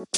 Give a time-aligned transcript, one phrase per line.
[0.00, 0.12] Welcome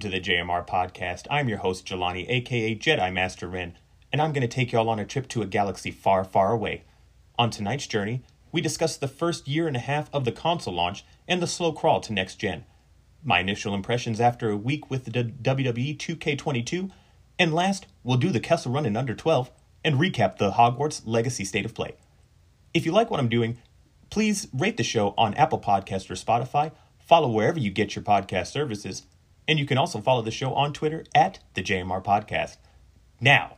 [0.00, 1.28] to the JMR podcast.
[1.30, 3.78] I'm your host, Jelani, aka Jedi Master Ren,
[4.12, 6.50] and I'm going to take you all on a trip to a galaxy far, far
[6.50, 6.82] away.
[7.38, 11.04] On tonight's journey, we discuss the first year and a half of the console launch
[11.28, 12.64] and the slow crawl to next gen,
[13.22, 16.90] my initial impressions after a week with the WWE 2K22,
[17.38, 19.52] and last, we'll do the Kessel Run in under 12
[19.88, 21.94] and recap the Hogwarts Legacy State of Play.
[22.74, 23.56] If you like what I'm doing,
[24.10, 28.48] please rate the show on Apple Podcast or Spotify, follow wherever you get your podcast
[28.48, 29.04] services,
[29.48, 32.58] and you can also follow the show on Twitter at the JMR Podcast.
[33.18, 33.56] Now,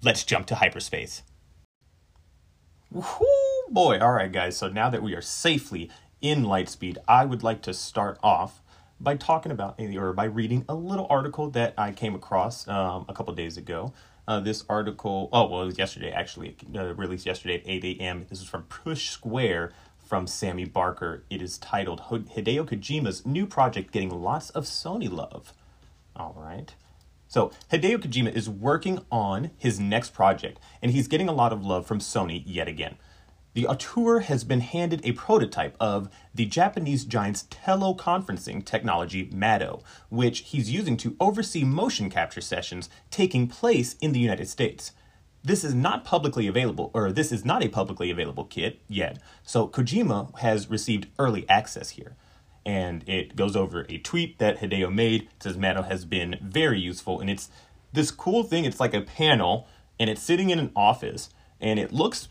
[0.00, 1.22] let's jump to hyperspace.
[2.92, 3.02] Whoo
[3.68, 3.98] boy!
[3.98, 4.56] All right, guys.
[4.56, 8.62] So now that we are safely in Lightspeed, I would like to start off
[9.00, 13.12] by talking about or by reading a little article that I came across um, a
[13.12, 13.92] couple days ago.
[14.26, 18.26] Uh, this article, oh well, it was yesterday actually, uh, released yesterday at 8 a.m.
[18.30, 21.24] This is from Push Square from Sammy Barker.
[21.28, 25.52] It is titled Hideo Kojima's new project getting lots of Sony love.
[26.16, 26.74] All right.
[27.28, 31.64] So, Hideo Kojima is working on his next project, and he's getting a lot of
[31.64, 32.96] love from Sony yet again.
[33.54, 40.40] The auteur has been handed a prototype of the Japanese giant's teleconferencing technology, Mado, which
[40.40, 44.92] he's using to oversee motion capture sessions taking place in the United States.
[45.42, 49.68] This is not publicly available, or this is not a publicly available kit yet, so
[49.68, 52.16] Kojima has received early access here
[52.66, 55.28] and it goes over a tweet that Hideo made.
[55.40, 57.50] Says Mado has been very useful, and it's
[57.92, 58.64] this cool thing.
[58.64, 62.28] It's like a panel, and it's sitting in an office, and it looks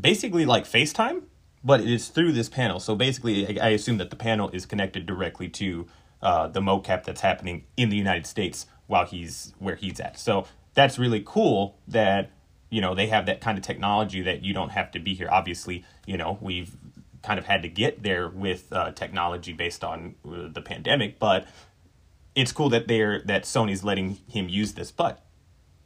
[0.00, 1.24] basically like FaceTime,
[1.62, 2.80] but it is through this panel.
[2.80, 5.86] So basically, I, assume that the panel is connected directly to
[6.22, 10.18] uh, the mocap that's happening in the United States while he's where he's at.
[10.18, 12.30] So that's really cool that
[12.70, 15.28] you know they have that kind of technology that you don't have to be here.
[15.30, 16.76] Obviously, you know we've
[17.24, 21.18] kind of had to get there with uh, technology based on uh, the pandemic.
[21.18, 21.46] But
[22.34, 24.90] it's cool that they're that Sony's letting him use this.
[24.92, 25.24] But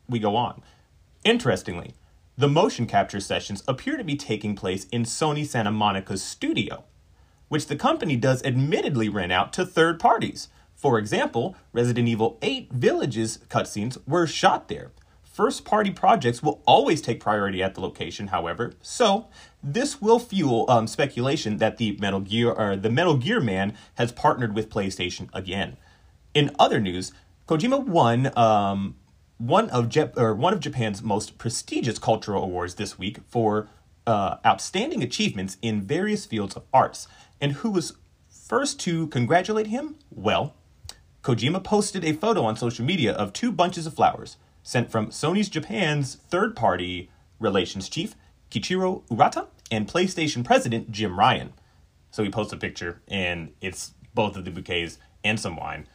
[0.08, 0.62] we go on.
[1.25, 1.94] Interestingly,
[2.38, 6.84] the motion capture sessions appear to be taking place in Sony Santa Monica's studio,
[7.49, 10.49] which the company does admittedly rent out to third parties.
[10.76, 14.93] For example, Resident Evil 8 Village's cutscenes were shot there.
[15.25, 19.26] First party projects will always take priority at the location, however, so
[19.60, 24.12] this will fuel um, speculation that the Metal Gear or the Metal Gear Man has
[24.12, 25.76] partnered with PlayStation again.
[26.34, 27.10] In other news,
[27.49, 28.94] Kojima won um,
[29.38, 33.69] one of Jap- or one of Japan's most prestigious cultural awards this week for
[34.06, 37.09] uh, outstanding achievements in various fields of arts.
[37.41, 37.94] And who was
[38.28, 39.97] first to congratulate him?
[40.10, 40.54] Well,
[41.22, 45.49] Kojima posted a photo on social media of two bunches of flowers sent from Sony's
[45.49, 48.15] Japan's third-party relations chief
[48.50, 51.53] Kichiro Urata, and PlayStation president Jim Ryan.
[52.10, 55.87] So he posts a picture, and it's both of the bouquets and some wine.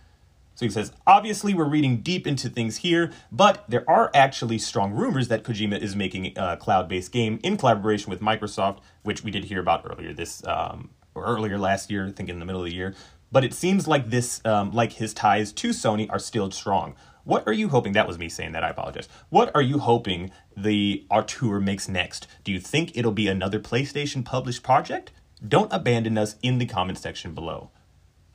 [0.56, 4.94] So he says, obviously, we're reading deep into things here, but there are actually strong
[4.94, 9.32] rumors that Kojima is making a cloud based game in collaboration with Microsoft, which we
[9.32, 12.62] did hear about earlier this, um, or earlier last year, I think in the middle
[12.62, 12.94] of the year.
[13.32, 16.96] But it seems like this, um, like his ties to Sony are still strong.
[17.24, 17.94] What are you hoping?
[17.94, 18.64] That was me saying that.
[18.64, 19.08] I apologize.
[19.30, 22.28] What are you hoping the auteur makes next?
[22.44, 25.12] Do you think it'll be another PlayStation published project?
[25.46, 27.72] Don't abandon us in the comment section below.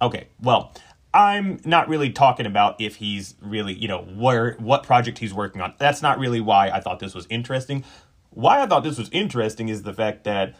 [0.00, 0.72] Okay, well,
[1.12, 5.60] I'm not really talking about if he's really, you know, where what project he's working
[5.60, 5.74] on.
[5.78, 7.84] That's not really why I thought this was interesting.
[8.30, 10.54] Why I thought this was interesting is the fact that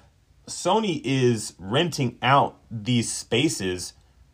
[0.47, 3.93] Sony is renting out these spaces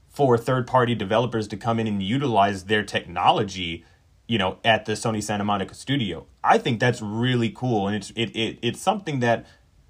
[0.09, 3.85] for third party developers to come in and utilize their technology
[4.27, 6.27] you know at the Sony Santa Monica studio.
[6.43, 9.47] I think that's really cool and it's it, it it's something that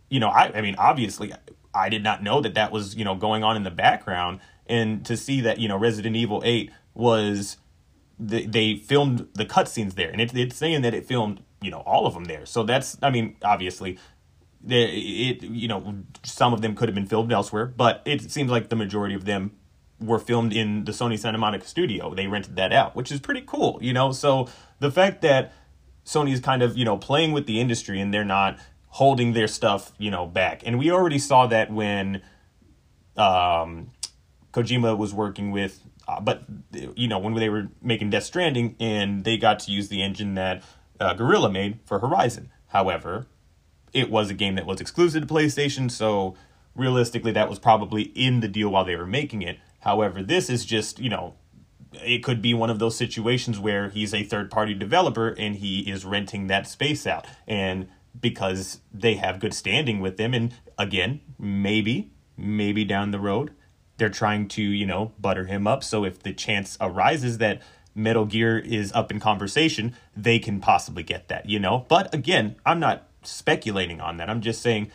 [0.09, 1.33] you know I I mean obviously
[1.75, 5.05] I did not know that that was you know going on in the background and
[5.07, 7.59] to see that you know Resident Evil 8 was
[8.19, 11.81] the, they filmed the cutscenes there and it, it's saying that it filmed you know
[11.81, 12.47] all of them there.
[12.47, 13.99] So that's I mean obviously
[14.67, 18.69] it you know some of them could have been filmed elsewhere, but it seems like
[18.69, 19.53] the majority of them
[20.01, 22.15] were filmed in the Sony Santa Monica studio.
[22.15, 24.13] They rented that out, which is pretty cool, you know.
[24.13, 24.49] So
[24.81, 25.53] the fact that
[26.05, 28.59] Sony is kind of, you know, playing with the industry and they're not
[28.89, 30.63] holding their stuff, you know, back.
[30.65, 32.23] And we already saw that when
[33.17, 33.93] um
[34.55, 36.45] Kojima was working with uh, but
[36.97, 40.35] you know, when they were making Death Stranding and they got to use the engine
[40.35, 40.63] that
[41.01, 42.51] uh, Guerrilla made for Horizon.
[42.69, 43.27] However,
[43.93, 46.37] it was a game that was exclusive to PlayStation, so
[46.75, 49.59] realistically that was probably in the deal while they were making it.
[49.81, 51.35] However, this is just, you know,
[51.93, 55.81] it could be one of those situations where he's a third party developer and he
[55.81, 57.27] is renting that space out.
[57.47, 60.35] And because they have good standing with them.
[60.35, 63.53] And again, maybe, maybe down the road,
[64.05, 65.83] they're trying to, you know, butter him up.
[65.83, 67.63] So if the chance arises that
[67.95, 71.87] Metal Gear is up in conversation, they can possibly get that, you know?
[71.89, 74.29] But again, I'm not speculating on that.
[74.29, 74.91] I'm just saying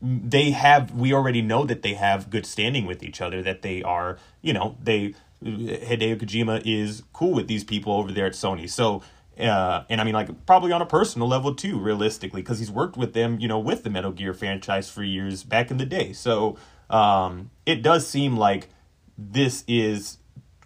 [0.00, 3.82] they have, we already know that they have good standing with each other, that they
[3.82, 5.14] are, you know, they,
[5.44, 8.70] Hideo Kojima is cool with these people over there at Sony.
[8.70, 9.02] So,
[9.38, 12.96] uh, and I mean, like, probably on a personal level too, realistically, because he's worked
[12.96, 16.14] with them, you know, with the Metal Gear franchise for years back in the day.
[16.14, 16.56] So,
[16.90, 18.68] um, it does seem like
[19.16, 20.18] this is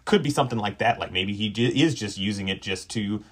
[0.05, 0.99] could be something like that.
[0.99, 3.23] Like maybe he j- is just using it just to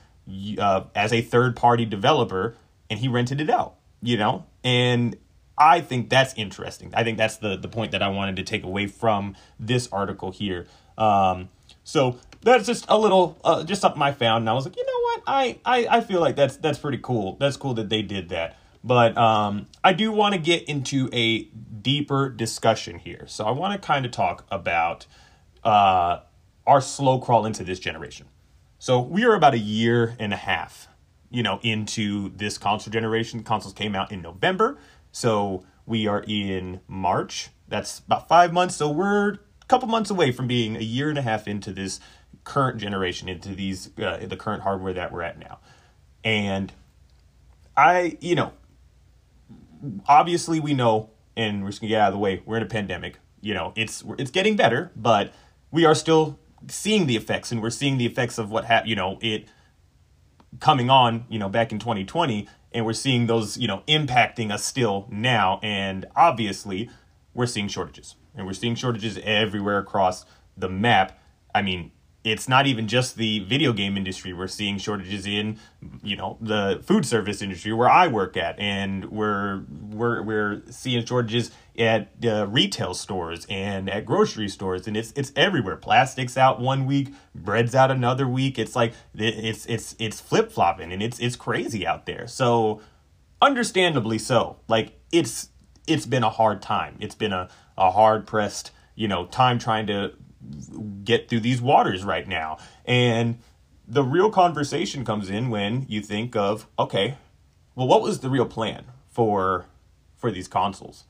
[0.57, 2.55] uh, as a third party developer,
[2.89, 3.75] and he rented it out.
[4.01, 5.15] You know, and
[5.57, 6.91] I think that's interesting.
[6.95, 10.31] I think that's the the point that I wanted to take away from this article
[10.31, 10.65] here.
[10.97, 11.49] Um,
[11.83, 14.85] so that's just a little, uh, just something I found, and I was like, you
[14.85, 17.37] know what, I, I I feel like that's that's pretty cool.
[17.39, 18.57] That's cool that they did that.
[18.83, 21.47] But um, I do want to get into a
[21.81, 23.25] deeper discussion here.
[23.27, 25.05] So I want to kind of talk about
[25.63, 26.19] uh,
[26.65, 28.27] our slow crawl into this generation.
[28.79, 30.87] So we are about a year and a half,
[31.29, 33.43] you know, into this console generation.
[33.43, 34.79] Consoles came out in November,
[35.11, 37.49] so we are in March.
[37.67, 38.75] That's about five months.
[38.75, 41.99] So we're a couple months away from being a year and a half into this
[42.43, 45.59] current generation, into these uh, the current hardware that we're at now.
[46.23, 46.73] And
[47.77, 48.53] I, you know,
[50.07, 52.41] obviously we know and we're just gonna get out of the way.
[52.45, 53.17] We're in a pandemic.
[53.41, 55.33] You know, it's it's getting better, but
[55.71, 58.89] we are still seeing the effects, and we're seeing the effects of what happened.
[58.89, 59.47] You know, it
[60.59, 61.25] coming on.
[61.29, 63.57] You know, back in 2020, and we're seeing those.
[63.57, 66.89] You know, impacting us still now, and obviously,
[67.33, 70.25] we're seeing shortages, and we're seeing shortages everywhere across
[70.57, 71.19] the map.
[71.53, 71.91] I mean,
[72.23, 74.31] it's not even just the video game industry.
[74.31, 75.57] We're seeing shortages in,
[76.03, 81.03] you know, the food service industry where I work at, and we're we're we're seeing
[81.03, 85.77] shortages at uh, retail stores and at grocery stores, and it's it's everywhere.
[85.77, 88.59] Plastics out one week, bread's out another week.
[88.59, 92.27] It's like it's it's it's flip flopping, and it's it's crazy out there.
[92.27, 92.81] So,
[93.41, 94.57] understandably so.
[94.67, 95.49] Like it's
[95.87, 96.97] it's been a hard time.
[96.99, 100.13] It's been a a hard pressed you know time trying to
[101.03, 102.57] get through these waters right now.
[102.85, 103.39] And
[103.87, 107.17] the real conversation comes in when you think of, okay,
[107.75, 109.65] well, what was the real plan for
[110.17, 111.05] for these consoles?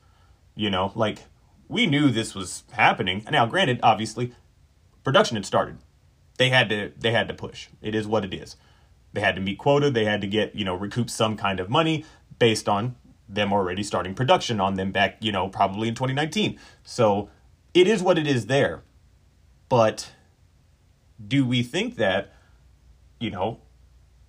[0.54, 1.24] You know, like
[1.68, 3.24] we knew this was happening.
[3.30, 4.34] Now, granted, obviously,
[5.04, 5.78] production had started.
[6.38, 7.68] They had to they had to push.
[7.80, 8.56] It is what it is.
[9.12, 9.90] They had to meet quota.
[9.90, 12.04] They had to get you know recoup some kind of money
[12.38, 12.96] based on
[13.28, 16.58] them already starting production on them back you know probably in 2019.
[16.82, 17.30] So
[17.74, 18.82] it is what it is there.
[19.72, 20.10] But
[21.26, 22.34] do we think that,
[23.18, 23.62] you know,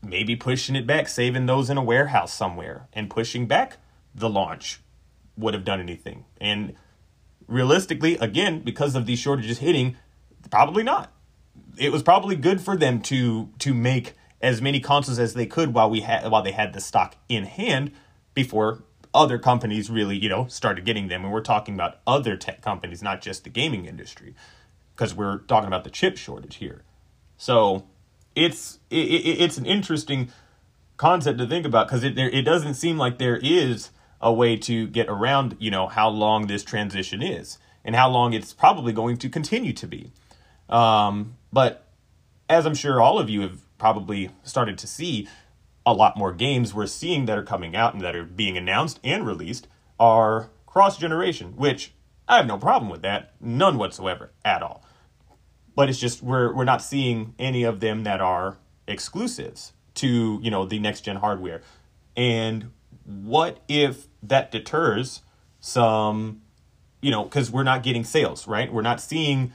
[0.02, 3.76] maybe pushing it back, saving those in a warehouse somewhere, and pushing back
[4.16, 4.80] the launch
[5.36, 6.24] would have done anything?
[6.40, 6.76] And
[7.46, 9.98] realistically, again, because of these shortages hitting,
[10.50, 11.12] probably not.
[11.78, 15.74] It was probably good for them to to make as many consoles as they could
[15.74, 17.92] while we had while they had the stock in hand
[18.34, 21.26] before other companies really, you know, started getting them.
[21.26, 24.36] And we're talking about other tech companies, not just the gaming industry
[24.96, 26.84] because we're talking about the chip shortage here.
[27.38, 27.88] So
[28.36, 30.30] it's it, it's an interesting
[30.98, 33.92] concept to think about because it there, it doesn't seem like there is
[34.22, 38.34] a way to get around you know how long this transition is and how long
[38.34, 40.12] it's probably going to continue to be.
[40.70, 41.88] Um, but
[42.50, 45.28] as I'm sure all of you have probably started to see,
[45.86, 49.00] a lot more games we're seeing that are coming out and that are being announced
[49.04, 49.68] and released
[50.00, 51.94] are cross generation, which
[52.28, 54.83] I have no problem with that, none whatsoever at all.
[55.76, 60.52] But it's just we're we're not seeing any of them that are exclusives to, you
[60.52, 61.62] know, the next gen hardware.
[62.16, 62.72] And
[63.06, 65.22] what if that deters
[65.60, 66.42] some,
[67.02, 68.72] you know, cuz we're not getting sales, right?
[68.72, 69.54] We're not seeing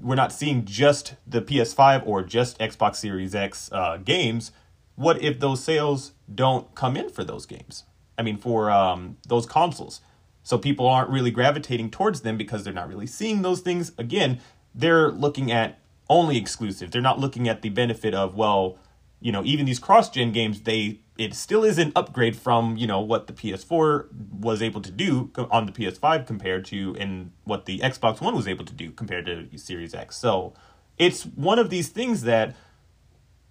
[0.00, 4.52] we're not seeing just the PS5 or just Xbox Series X uh, games.
[4.96, 7.84] What if those sales don't come in for those games?
[8.16, 10.00] I mean, for um, those consoles.
[10.42, 13.92] So people aren't really gravitating towards them because they're not really seeing those things.
[13.96, 14.40] Again,
[14.74, 15.78] they're looking at
[16.08, 16.90] only exclusive.
[16.90, 18.78] They're not looking at the benefit of, well,
[19.20, 23.00] you know, even these cross-gen games, they it still is an upgrade from, you know,
[23.00, 27.78] what the PS4 was able to do on the PS5 compared to and what the
[27.78, 30.16] Xbox One was able to do compared to Series X.
[30.16, 30.54] So,
[30.98, 32.54] it's one of these things that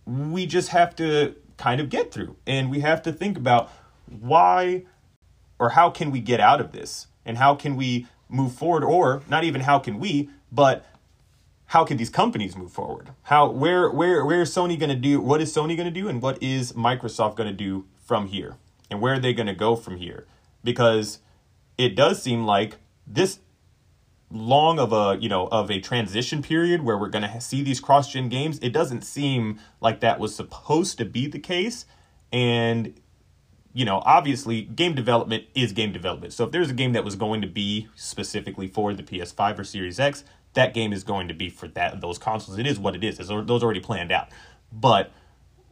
[0.05, 3.71] we just have to kind of get through and we have to think about
[4.07, 4.83] why
[5.59, 9.21] or how can we get out of this and how can we move forward or
[9.29, 10.85] not even how can we but
[11.73, 13.09] how can these companies move forward?
[13.23, 16.07] How where where where is sony going to do what is sony going to do
[16.07, 18.57] and what is microsoft going to do from here?
[18.91, 20.27] And where are they going to go from here?
[20.63, 21.17] Because
[21.75, 22.75] it does seem like
[23.07, 23.39] this
[24.29, 27.79] long of a you know of a transition period where we're going to see these
[27.79, 31.87] cross gen games it doesn't seem like that was supposed to be the case.
[32.31, 32.93] And
[33.73, 36.33] you know obviously game development is game development.
[36.33, 39.63] So if there's a game that was going to be specifically for the ps5 or
[39.63, 42.95] series x that game is going to be for that those consoles it is what
[42.95, 44.29] it is those already planned out
[44.71, 45.11] but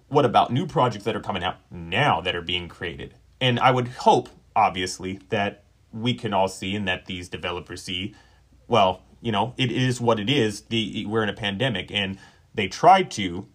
[0.08, 3.72] what about new projects that are coming out now that are being created and i
[3.72, 8.14] would hope obviously that we can all see and that these developers see
[8.72, 10.62] well, you know, it is what it is.
[10.62, 12.18] The we're in a pandemic, and
[12.56, 13.46] they try to,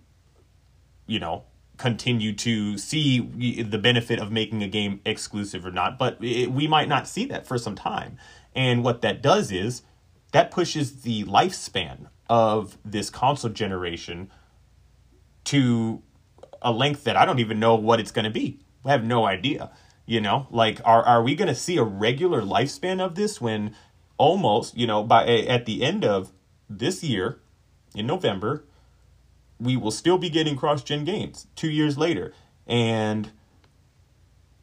[1.07, 1.45] you know,
[1.79, 3.21] continue to see
[3.63, 5.99] the benefit of making a game exclusive or not.
[5.99, 8.19] But it, we might not see that for some time.
[8.55, 9.83] And what that does is
[10.33, 14.31] that pushes the lifespan of this console generation
[15.45, 16.03] to
[16.61, 18.59] a length that I don't even know what it's going to be.
[18.85, 19.71] I have no idea.
[20.09, 23.75] You know, like are are we going to see a regular lifespan of this when
[24.19, 26.33] almost, you know, by at the end of
[26.71, 27.41] this year
[27.95, 28.65] in November,
[29.59, 32.33] we will still be getting cross-gen games 2 years later.
[32.67, 33.31] And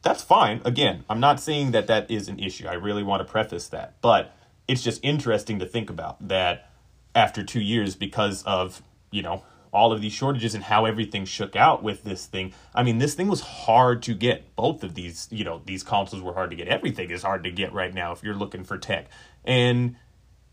[0.02, 0.62] that's fine.
[0.64, 2.66] Again, I'm not saying that that is an issue.
[2.66, 4.00] I really want to preface that.
[4.00, 4.34] But
[4.68, 6.70] it's just interesting to think about that
[7.14, 9.42] after 2 years because of, you know,
[9.72, 12.54] all of these shortages and how everything shook out with this thing.
[12.74, 14.54] I mean, this thing was hard to get.
[14.54, 16.68] Both of these, you know, these consoles were hard to get.
[16.68, 19.08] Everything is hard to get right now if you're looking for tech.
[19.44, 19.96] And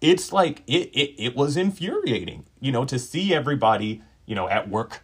[0.01, 4.67] it's like it it, it was infuriating, you know, to see everybody, you know, at
[4.67, 5.03] work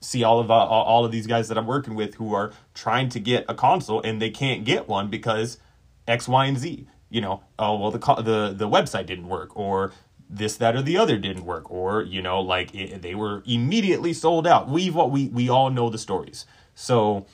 [0.00, 3.08] see all of uh, all of these guys that I'm working with who are trying
[3.10, 5.58] to get a console and they can't get one because
[6.06, 6.86] X, Y, and Z.
[7.08, 9.92] You know, oh well, the the the website didn't work, or
[10.28, 14.12] this, that, or the other didn't work, or you know, like it, they were immediately
[14.12, 14.68] sold out.
[14.68, 17.26] We've what we we all know the stories, so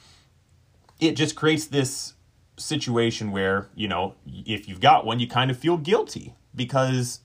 [1.01, 2.15] it just creates this
[2.59, 7.21] situation where you know if you've got one, you kind of feel guilty because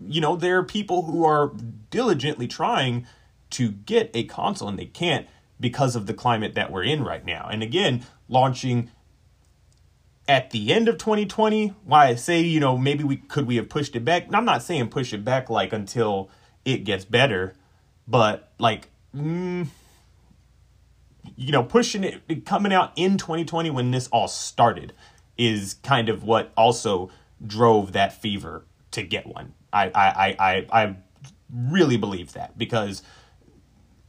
[0.00, 1.52] you know there are people who are
[1.90, 3.06] diligently trying
[3.50, 5.26] to get a console and they can't
[5.60, 7.48] because of the climate that we're in right now.
[7.50, 8.90] And again, launching
[10.28, 13.68] at the end of 2020 why i say you know maybe we could we have
[13.68, 14.26] pushed it back?
[14.32, 16.30] I'm not saying push it back like until
[16.64, 17.54] it gets better
[18.06, 19.66] but like mm,
[21.36, 24.92] you know pushing it coming out in 2020 when this all started
[25.36, 27.10] is kind of what also
[27.46, 29.54] drove that fever to get one.
[29.72, 30.96] I i i i I
[31.52, 33.02] really believe that because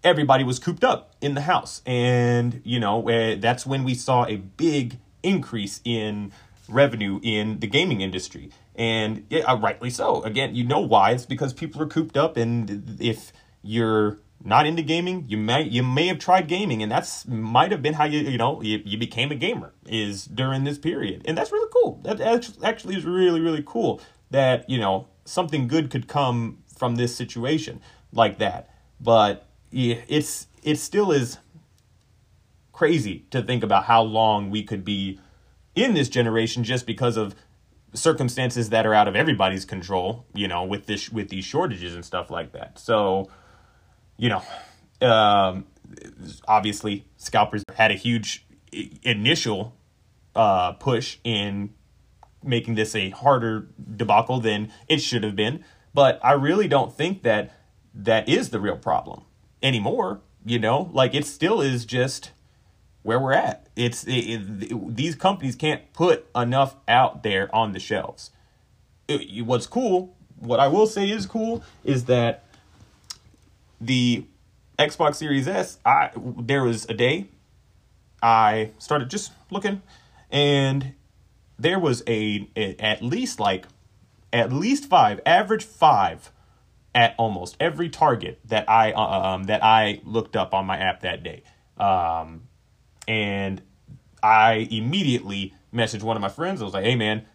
[0.04, 1.82] everybody was cooped up in the house.
[1.86, 6.32] And you know that's when we saw a big increase in
[6.68, 8.52] revenue in the gaming industry.
[8.76, 10.24] And yeah, uh, rightly so.
[10.24, 11.12] Again, you know why?
[11.12, 15.84] It's because people are cooped up, and if you're not into gaming, you may you
[15.84, 18.98] may have tried gaming, and that's might have been how you you know you, you
[18.98, 22.00] became a gamer is during this period, and that's really cool.
[22.04, 22.22] That
[22.64, 27.82] actually is really really cool that you know something good could come from this situation
[28.14, 28.70] like that.
[29.02, 31.38] But yeah, it's it still is
[32.79, 35.19] crazy to think about how long we could be
[35.75, 37.36] in this generation just because of
[37.93, 42.05] circumstances that are out of everybody's control, you know, with this with these shortages and
[42.05, 42.79] stuff like that.
[42.79, 43.29] So,
[44.15, 44.41] you know,
[45.05, 45.65] um,
[46.48, 48.45] obviously scalpers had a huge
[49.03, 49.75] initial
[50.33, 51.74] uh, push in
[52.41, 53.67] making this a harder
[53.98, 57.51] debacle than it should have been, but I really don't think that
[57.93, 59.25] that is the real problem
[59.62, 60.89] anymore, you know?
[60.93, 62.31] Like it still is just
[63.03, 63.68] where we're at.
[63.75, 68.32] It's it, it, these companies can't put enough out there on the shelves.
[69.08, 72.44] It, what's cool, what I will say is cool, is that
[73.82, 74.25] the
[74.77, 75.79] Xbox Series S.
[75.86, 77.27] I there was a day
[78.22, 79.82] I started just looking,
[80.29, 80.94] and
[81.58, 83.65] there was a, a at least like
[84.32, 86.32] at least five, average five
[86.94, 89.01] at almost every target that I uh,
[89.36, 91.44] um that I looked up on my app that day.
[91.77, 92.44] Um,
[93.10, 93.62] and
[94.22, 96.62] I immediately messaged one of my friends.
[96.62, 97.25] I was like, "Hey, man,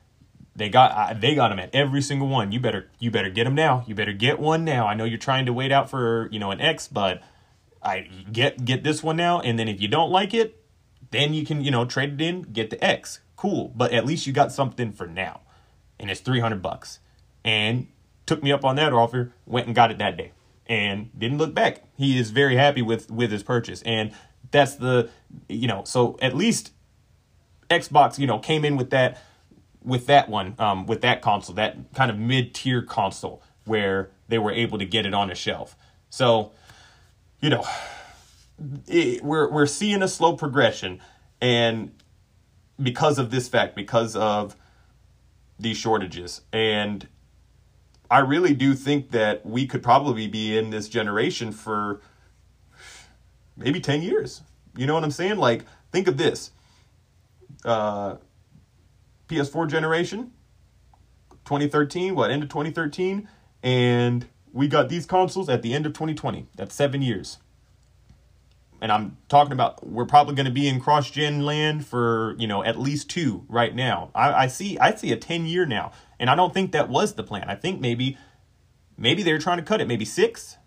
[0.55, 2.53] they got they got them at every single one.
[2.53, 3.85] You better you better get them now.
[3.87, 4.87] You better get one now.
[4.87, 7.23] I know you're trying to wait out for you know an X, but
[7.83, 9.41] I get get this one now.
[9.41, 10.63] And then if you don't like it,
[11.11, 13.21] then you can you know trade it in, get the X.
[13.35, 15.41] Cool, but at least you got something for now,
[15.99, 17.01] and it's three hundred bucks.
[17.45, 17.89] And
[18.27, 19.33] took me up on that offer.
[19.45, 20.33] Went and got it that day,
[20.67, 21.83] and didn't look back.
[21.97, 24.13] He is very happy with with his purchase, and
[24.55, 25.11] that's the
[25.49, 26.73] you know so at least
[27.69, 29.21] xbox you know came in with that
[29.83, 34.53] with that one um, with that console that kind of mid-tier console where they were
[34.53, 35.77] able to get it on a shelf
[36.09, 36.53] so
[37.41, 37.65] you know
[38.87, 41.01] it, we're we're seeing a slow progression
[41.41, 41.91] and
[42.83, 44.57] because of this fact, because of
[45.59, 46.41] these shortages.
[46.53, 47.07] And
[48.11, 52.01] I really do think that we could probably be in this generation for
[53.57, 54.43] maybe 10 years.
[54.77, 55.37] You know what I'm saying?
[55.37, 56.51] Like, think of this
[57.65, 58.17] uh,
[59.29, 60.33] PS4 generation,
[61.45, 63.29] 2013, what, end of 2013?
[63.63, 66.47] And we got these consoles at the end of 2020.
[66.57, 67.39] That's seven years.
[68.81, 72.47] And I'm talking about we're probably going to be in cross gen land for you
[72.47, 74.11] know at least two right now.
[74.15, 77.15] I, I see I see a 10 year now, and I don't think that was
[77.15, 77.49] the plan.
[77.49, 78.19] I think maybe
[78.99, 80.59] maybe they're trying to cut it, maybe six,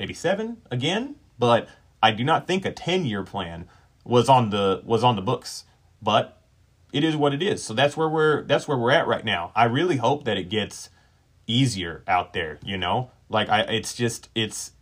[0.00, 1.14] maybe seven again.
[1.38, 1.68] But
[2.02, 3.68] I do not think a 10 year plan
[4.04, 5.64] was on the was on the books.
[6.02, 6.40] But
[6.92, 7.62] it is what it is.
[7.62, 9.52] So that's where we're that's where we're at right now.
[9.54, 10.90] I really hope that it gets
[11.46, 13.10] easier out there, you know?
[13.28, 14.72] Like I it's just it's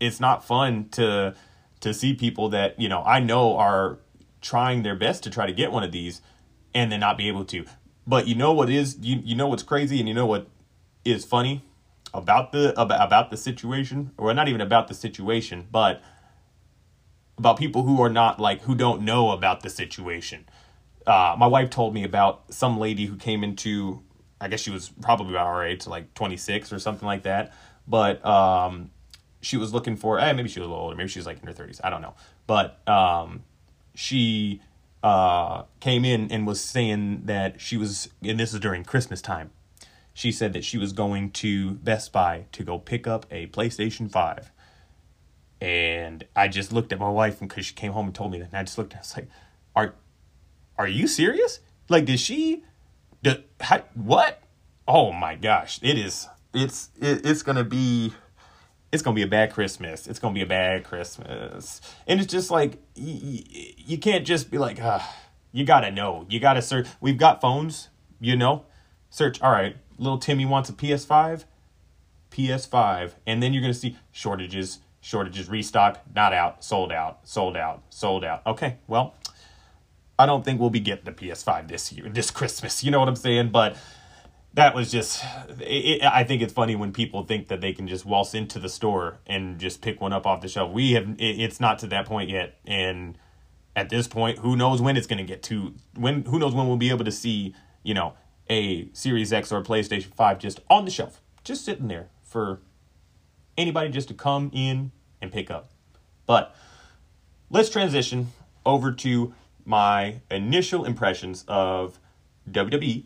[0.00, 1.34] it's not fun to
[1.80, 3.98] to see people that, you know, I know are
[4.40, 6.20] trying their best to try to get one of these
[6.74, 7.64] and then not be able to.
[8.06, 10.48] But you know what is you you know what's crazy and you know what
[11.04, 11.64] is funny
[12.14, 16.02] about the about, about the situation or not even about the situation, but
[17.38, 20.46] about people who are not like who don't know about the situation.
[21.06, 24.02] Uh, my wife told me about some lady who came into
[24.42, 27.54] I guess she was probably about our age, like 26 or something like that.
[27.86, 28.90] But um,
[29.40, 31.40] she was looking for, eh, maybe she was a little older, maybe she was like
[31.40, 32.14] in her 30s, I don't know.
[32.48, 33.44] But um,
[33.94, 34.60] she
[35.04, 39.52] uh, came in and was saying that she was, and this is during Christmas time.
[40.14, 44.10] She said that she was going to Best Buy to go pick up a PlayStation
[44.10, 44.50] 5.
[45.60, 48.48] And I just looked at my wife because she came home and told me that.
[48.48, 49.28] And I just looked her, I was like,
[49.74, 49.94] are,
[50.76, 51.60] are you serious?
[51.88, 52.64] Like, did she
[53.22, 54.42] the how, what?
[54.86, 55.78] Oh my gosh!
[55.82, 56.28] It is.
[56.52, 58.12] It's it, it's gonna be.
[58.90, 60.06] It's gonna be a bad Christmas.
[60.06, 63.42] It's gonna be a bad Christmas, and it's just like you,
[63.78, 64.78] you can't just be like,
[65.52, 66.26] you gotta know.
[66.28, 66.88] You gotta search.
[67.00, 67.88] We've got phones,
[68.20, 68.66] you know.
[69.08, 69.40] Search.
[69.40, 71.44] All right, little Timmy wants a PS5.
[72.32, 77.82] PS5, and then you're gonna see shortages, shortages, restock, not out, sold out, sold out,
[77.90, 78.44] sold out.
[78.46, 79.14] Okay, well,
[80.18, 82.82] I don't think we'll be getting the PS5 this year, this Christmas.
[82.82, 83.50] You know what I'm saying?
[83.50, 83.76] But
[84.54, 85.24] that was just.
[85.60, 88.58] It, it, I think it's funny when people think that they can just waltz into
[88.58, 90.72] the store and just pick one up off the shelf.
[90.72, 91.08] We have.
[91.18, 93.18] It, it's not to that point yet, and
[93.74, 96.24] at this point, who knows when it's going to get to when?
[96.24, 98.14] Who knows when we'll be able to see you know
[98.52, 102.60] a Series X or a PlayStation Five just on the shelf, just sitting there for
[103.56, 105.70] anybody just to come in and pick up.
[106.26, 106.54] But
[107.48, 108.32] let's transition
[108.66, 109.32] over to
[109.64, 111.98] my initial impressions of
[112.50, 113.04] WWE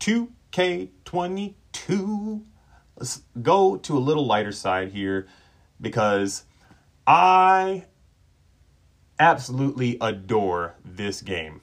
[0.00, 2.42] 2K22.
[2.96, 5.26] Let's go to a little lighter side here
[5.80, 6.44] because
[7.06, 7.86] I
[9.18, 11.62] absolutely adore this game.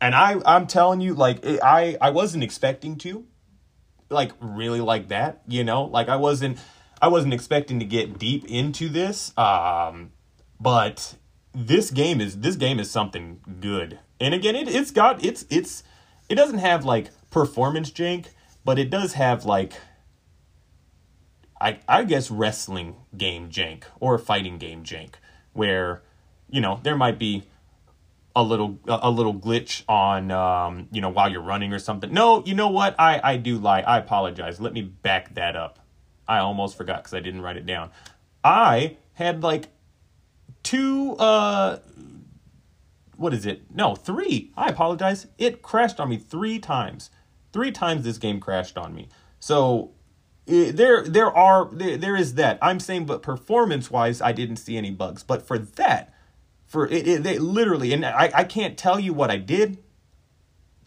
[0.00, 3.26] And I I'm telling you like I I wasn't expecting to
[4.08, 5.84] like really like that, you know?
[5.84, 6.58] Like I wasn't
[7.00, 10.12] I wasn't expecting to get deep into this um
[10.58, 11.16] but
[11.54, 13.98] this game is this game is something good.
[14.20, 15.82] And again, it it's got it's it's
[16.28, 18.26] it doesn't have like performance jank,
[18.64, 19.74] but it does have like
[21.60, 25.14] I I guess wrestling game jank or fighting game jank
[25.52, 26.02] where
[26.48, 27.44] you know there might be
[28.36, 32.12] a little a little glitch on um you know while you're running or something.
[32.12, 32.94] No, you know what?
[32.98, 33.80] I I do lie.
[33.80, 34.60] I apologize.
[34.60, 35.80] Let me back that up.
[36.28, 37.90] I almost forgot cuz I didn't write it down.
[38.44, 39.68] I had like
[40.62, 41.78] two uh
[43.16, 43.62] what is it?
[43.74, 44.50] No, three.
[44.56, 45.26] I apologize.
[45.36, 47.10] It crashed on me three times.
[47.52, 49.08] Three times this game crashed on me.
[49.40, 49.90] So
[50.46, 52.58] there there are there, there is that.
[52.62, 55.24] I'm saying but performance wise I didn't see any bugs.
[55.24, 56.14] But for that
[56.70, 59.76] for it, it they literally and I, I can't tell you what I did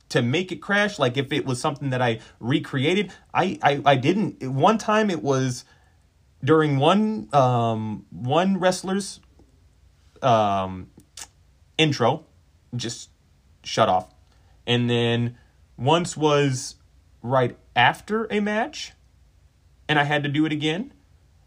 [0.10, 3.13] to make it crash like if it was something that I recreated.
[3.32, 5.63] I I, I didn't one time it was
[6.43, 9.19] during one um one wrestler's
[10.24, 10.89] um,
[11.78, 12.26] intro,
[12.76, 13.10] just
[13.63, 14.13] shut off.
[14.65, 15.38] And then
[15.78, 16.76] once was
[17.22, 18.93] right after a match,
[19.88, 20.93] and I had to do it again.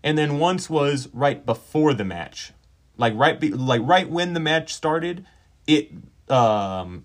[0.02, 2.52] And then once was right before the match,
[2.96, 5.26] like right be, like right when the match started,
[5.66, 5.90] it
[6.28, 7.04] um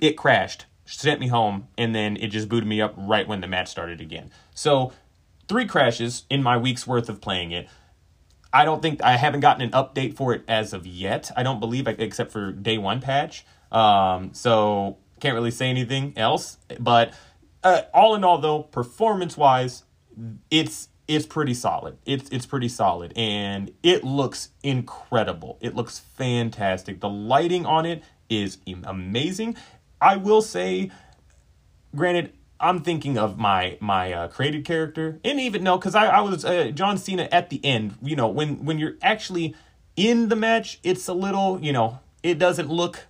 [0.00, 3.46] it crashed, sent me home, and then it just booted me up right when the
[3.46, 4.30] match started again.
[4.54, 4.92] So
[5.48, 7.68] three crashes in my week's worth of playing it.
[8.52, 11.30] I don't think I haven't gotten an update for it as of yet.
[11.36, 13.44] I don't believe, except for day one patch.
[13.70, 16.58] Um, so can't really say anything else.
[16.80, 17.14] But
[17.62, 19.84] uh, all in all, though, performance wise,
[20.50, 21.98] it's it's pretty solid.
[22.06, 25.58] It's it's pretty solid, and it looks incredible.
[25.60, 27.00] It looks fantastic.
[27.00, 29.56] The lighting on it is amazing.
[30.00, 30.92] I will say,
[31.96, 36.20] granted, I'm thinking of my my uh, created character, and even no, because I I
[36.20, 37.96] was uh, John Cena at the end.
[38.00, 39.56] You know, when when you're actually
[39.96, 43.06] in the match, it's a little you know it doesn't look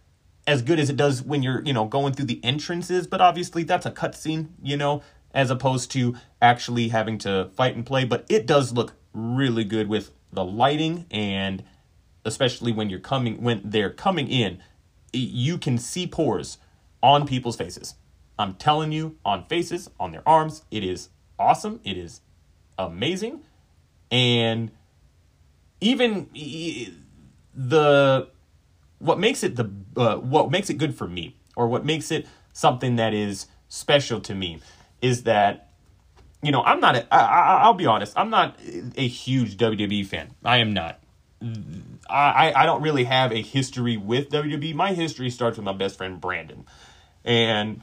[0.47, 3.07] as good as it does when you're you know going through the entrances.
[3.07, 5.03] But obviously that's a cutscene, you know,
[5.35, 8.05] as opposed to actually having to fight and play.
[8.05, 11.65] But it does look really good with the lighting and
[12.25, 14.63] especially when you're coming when they're coming in,
[15.13, 16.59] you can see pores
[17.03, 17.95] on people's faces.
[18.39, 21.81] I'm telling you, on faces, on their arms, it is awesome.
[21.85, 22.21] It is
[22.79, 23.43] amazing.
[24.11, 24.71] And
[25.81, 26.29] even
[27.55, 28.29] the
[28.99, 32.27] what makes it the uh, what makes it good for me or what makes it
[32.53, 34.61] something that is special to me
[35.03, 35.71] is that
[36.43, 38.59] you know i'm not i'll be honest i'm not
[38.97, 41.01] a huge wwe fan i am not
[42.09, 44.75] I, I don't really have a history with WWE.
[44.75, 46.67] My history starts with my best friend Brandon.
[47.25, 47.83] And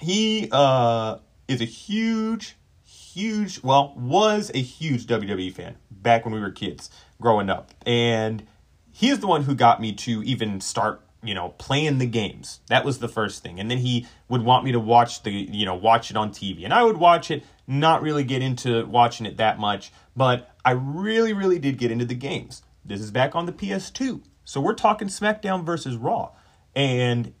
[0.00, 6.40] he uh, is a huge, huge, well, was a huge WWE fan back when we
[6.40, 6.90] were kids
[7.20, 7.72] growing up.
[7.86, 8.46] And
[8.92, 12.60] he is the one who got me to even start, you know, playing the games.
[12.68, 13.58] That was the first thing.
[13.58, 16.64] And then he would want me to watch the, you know, watch it on TV.
[16.64, 20.72] And I would watch it, not really get into watching it that much, but I
[20.72, 22.62] really, really did get into the games.
[22.84, 24.22] This is back on the PS2.
[24.44, 26.30] So we're talking SmackDown versus Raw.
[26.74, 27.34] And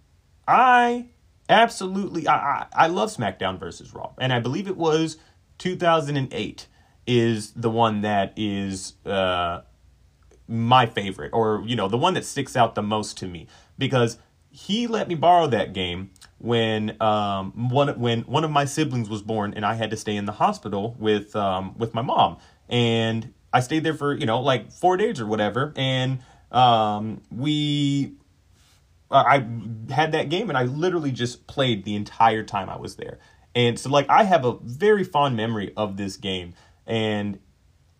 [0.46, 1.06] I
[1.48, 4.12] absolutely I, I, I love SmackDown versus Raw.
[4.18, 5.16] And I believe it was
[5.58, 6.66] 2008
[7.06, 9.62] is the one that is uh
[10.48, 14.18] my favorite or you know the one that sticks out the most to me because
[14.50, 19.20] he let me borrow that game when um one when one of my siblings was
[19.20, 23.32] born and I had to stay in the hospital with um with my mom and
[23.52, 25.72] I stayed there for, you know, like four days or whatever.
[25.76, 26.20] And
[26.52, 28.14] um, we,
[29.10, 29.46] I
[29.90, 33.18] had that game and I literally just played the entire time I was there.
[33.54, 36.54] And so, like, I have a very fond memory of this game.
[36.86, 37.38] And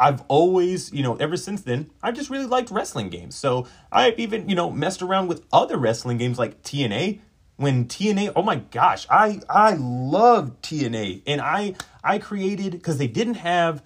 [0.01, 3.35] I've always, you know, ever since then, I just really liked wrestling games.
[3.35, 7.21] So I've even, you know, messed around with other wrestling games like TNA.
[7.57, 13.09] When TNA, oh my gosh, I I love TNA, and I I created because they
[13.09, 13.83] didn't have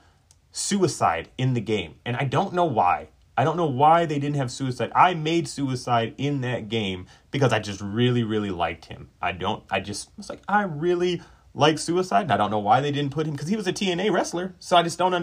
[0.52, 1.94] suicide in the game.
[2.04, 3.08] And I don't know why.
[3.36, 4.92] I don't know why they didn't have suicide.
[4.94, 9.08] I made suicide in that game because I just really, really liked him.
[9.22, 11.22] I don't, I just was like, I really
[11.54, 12.24] like suicide.
[12.24, 14.54] And I don't know why they didn't put him because he was a TNA wrestler.
[14.58, 15.14] So I just don't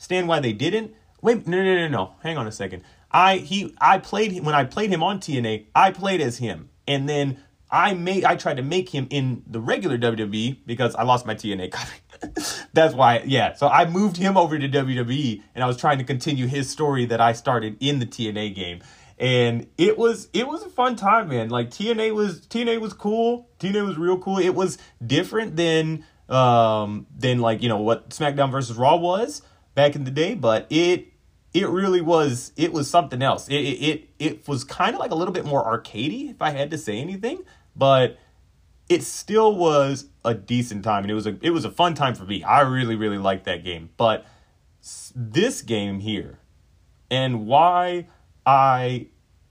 [0.00, 0.94] understand why they didn't.
[1.20, 2.14] Wait, no, no, no, no.
[2.22, 2.82] Hang on a second.
[3.10, 6.70] I, he, I played, when I played him on TNA, I played as him.
[6.88, 7.38] And then
[7.70, 11.34] I made, I tried to make him in the regular WWE because I lost my
[11.34, 11.98] TNA copy.
[12.72, 13.52] That's why, yeah.
[13.52, 17.04] So I moved him over to WWE, and I was trying to continue his story
[17.06, 18.80] that I started in the TNA game.
[19.18, 21.50] And it was it was a fun time, man.
[21.50, 23.50] Like TNA was TNA was cool.
[23.58, 24.38] TNA was real cool.
[24.38, 29.42] It was different than um than like you know what SmackDown versus Raw was
[29.80, 31.06] back in the day, but it
[31.54, 33.48] it really was it was something else.
[33.48, 36.70] It it it, was kind of like a little bit more arcadey, if I had
[36.72, 38.18] to say anything, but
[38.90, 42.14] it still was a decent time and it was a it was a fun time
[42.14, 42.42] for me.
[42.42, 43.88] I really really liked that game.
[43.96, 44.26] But
[45.14, 46.38] this game here
[47.10, 48.06] and why
[48.44, 49.06] I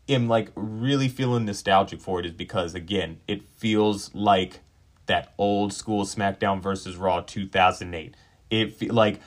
[0.07, 4.59] am like really feeling nostalgic for it is because again, it feels like
[5.07, 8.15] that old school SmackDown versus Raw 2008.
[8.51, 9.19] It feel like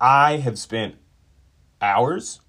[0.00, 0.96] I have spent
[1.80, 2.40] hours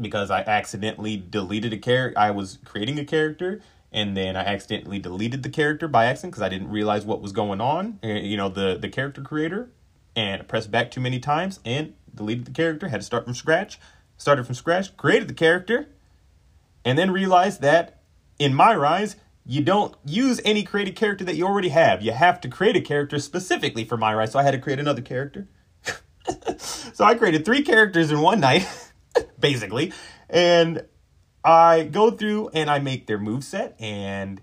[0.00, 2.18] because I accidentally deleted a character.
[2.18, 3.60] I was creating a character
[3.92, 7.32] and then I accidentally deleted the character by accident because I didn't realize what was
[7.32, 7.98] going on.
[8.02, 9.70] Eh, you know, the the character creator,
[10.16, 12.88] and I pressed back too many times and deleted the character.
[12.88, 13.78] Had to start from scratch.
[14.16, 15.88] Started from scratch, created the character,
[16.84, 18.00] and then realized that
[18.38, 22.02] in my rise, you don't use any created character that you already have.
[22.02, 24.32] You have to create a character specifically for my rise.
[24.32, 25.48] So I had to create another character.
[26.58, 28.68] so I created three characters in one night,
[29.40, 29.92] basically,
[30.28, 30.84] and
[31.44, 34.40] I go through and I make their move set, and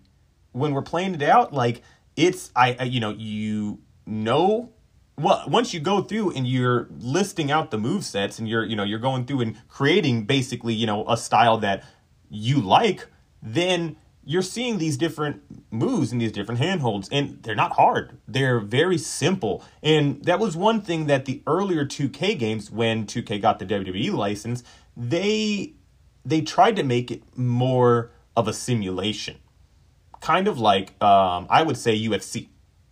[0.51, 1.81] when we're playing it out, like
[2.15, 4.71] it's I, you know you know
[5.17, 8.75] well once you go through and you're listing out the move sets and you're you
[8.75, 11.83] know you're going through and creating basically you know a style that
[12.29, 13.07] you like,
[13.41, 13.95] then
[14.29, 18.15] you're seeing these different moves and these different handholds, and they're not hard.
[18.27, 19.63] They're very simple.
[19.81, 24.13] And that was one thing that the earlier 2K games, when 2K got the WWE
[24.13, 24.63] license,
[24.95, 25.73] they
[26.23, 29.37] they tried to make it more of a simulation.
[30.21, 32.49] Kind of like, um, I would say UFC.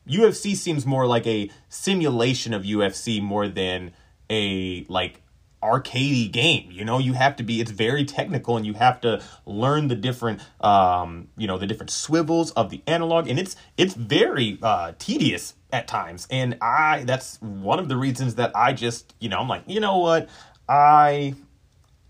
[0.09, 3.91] UFC seems more like a simulation of UFC more than
[4.27, 5.21] a like
[5.67, 6.69] arcadey game.
[6.71, 7.61] You know, you have to be.
[7.61, 11.91] It's very technical, and you have to learn the different, um, you know, the different
[11.91, 16.27] swivels of the analog, and it's it's very uh, tedious at times.
[16.29, 19.79] And I that's one of the reasons that I just, you know, I'm like, you
[19.79, 20.29] know what,
[20.67, 21.35] I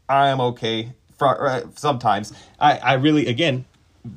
[0.07, 0.93] I am okay.
[1.17, 3.65] For, uh, sometimes I I really again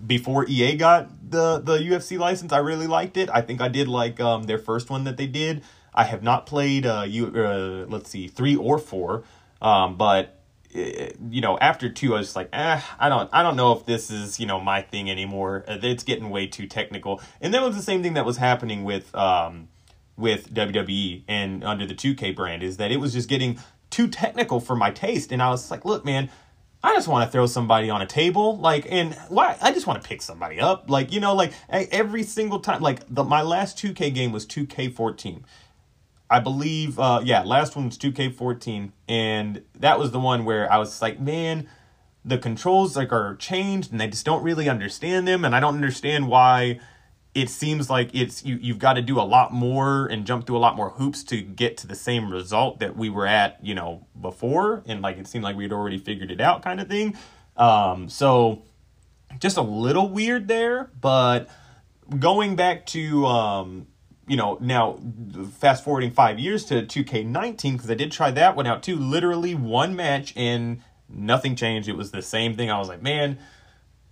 [0.07, 3.29] before EA got the the UFC license, I really liked it.
[3.33, 5.63] I think I did like um their first one that they did.
[6.01, 9.25] I have not played uh you uh, let's see three or four,
[9.61, 10.41] um but
[10.75, 13.85] eh, you know after two I was like eh I don't I don't know if
[13.85, 15.65] this is you know my thing anymore.
[15.69, 18.85] Uh, it's getting way too technical, and that was the same thing that was happening
[18.85, 19.69] with um
[20.17, 23.59] with WWE and under the 2K brand is that it was just getting
[23.91, 26.31] too technical for my taste, and I was like, look man
[26.83, 29.57] I just want to throw somebody on a table, like, and why?
[29.61, 32.81] I just want to pick somebody up, like, you know, like every single time.
[32.81, 35.43] Like the my last 2K game was 2K14.
[36.31, 40.79] I believe, uh, yeah, last one was 2K14, and that was the one where I
[40.79, 41.69] was like, man,
[42.25, 45.75] the controls like are changed, and they just don't really understand them, and I don't
[45.75, 46.79] understand why
[47.35, 50.57] it seems like it's you you've got to do a lot more and jump through
[50.57, 53.75] a lot more hoops to get to the same result that we were at you
[53.75, 56.89] know before and like it seemed like we had already figured it out kind of
[56.89, 57.17] thing.
[57.57, 58.63] Um so
[59.39, 61.49] just a little weird there but
[62.19, 63.87] going back to um
[64.31, 64.99] you know now
[65.59, 69.55] fast forwarding five years to 2k19 because i did try that one out too literally
[69.55, 73.39] one match and nothing changed it was the same thing i was like man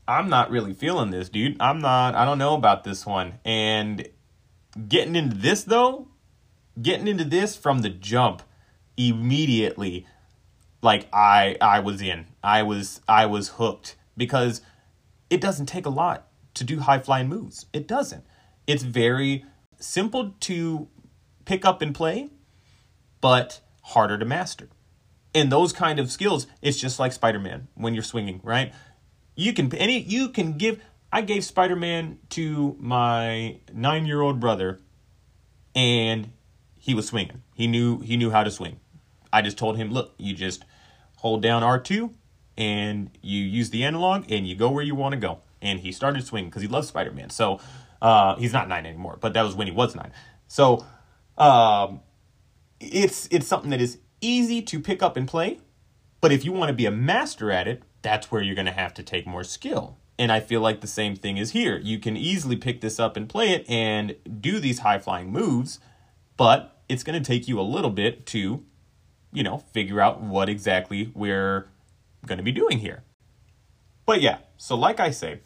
[0.09, 1.61] I'm not really feeling this, dude.
[1.61, 3.35] I'm not, I don't know about this one.
[3.45, 4.09] And
[4.89, 6.09] getting into this, though,
[6.81, 8.43] getting into this from the jump
[8.97, 10.07] immediately,
[10.81, 12.27] like I, I was in.
[12.43, 14.63] I was, I was hooked because
[15.29, 17.67] it doesn't take a lot to do high flying moves.
[17.75, 18.25] It doesn't.
[18.67, 19.45] It's very
[19.79, 20.89] simple to
[21.45, 22.31] pick up and play,
[23.21, 24.69] but harder to master.
[25.35, 28.73] And those kind of skills, it's just like Spider Man when you're swinging, right?
[29.35, 30.81] You can any you can give.
[31.13, 34.81] I gave Spider Man to my nine year old brother,
[35.75, 36.33] and
[36.79, 37.43] he was swinging.
[37.55, 38.81] He knew he knew how to swing.
[39.33, 40.65] I just told him, look, you just
[41.19, 42.15] hold down R two,
[42.57, 45.41] and you use the analog, and you go where you want to go.
[45.61, 47.31] And he started swinging because he loves Spider Man.
[47.31, 47.61] So
[48.01, 50.13] uh, he's not nine anymore, but that was when he was nine.
[50.47, 50.85] So
[51.37, 52.01] um,
[52.81, 55.61] it's it's something that is easy to pick up and play.
[56.21, 58.73] But if you want to be a master at it, that's where you're going to
[58.73, 59.99] have to take more skill.
[60.19, 61.79] And I feel like the same thing is here.
[61.79, 65.79] You can easily pick this up and play it and do these high flying moves,
[66.37, 68.65] but it's going to take you a little bit to,
[69.33, 71.69] you know, figure out what exactly we're
[72.27, 73.05] going to be doing here.
[74.07, 75.41] But yeah, so like I say,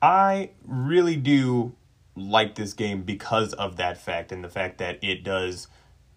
[0.00, 1.74] I really do
[2.16, 5.68] like this game because of that fact and the fact that it does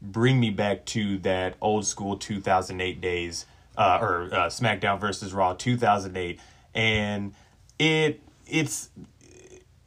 [0.01, 3.45] bring me back to that old school 2008 days
[3.77, 6.39] uh, or uh, SmackDown versus Raw 2008,
[6.73, 7.33] and
[7.77, 8.89] it it's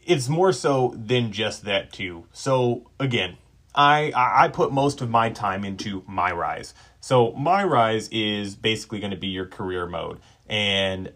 [0.05, 2.27] it's more so than just that too.
[2.33, 3.37] So again,
[3.75, 6.73] I I put most of my time into my rise.
[7.01, 11.12] So my rise is basically going to be your career mode, and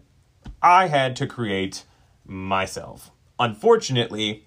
[0.61, 1.85] I had to create
[2.25, 3.11] myself.
[3.39, 4.45] Unfortunately,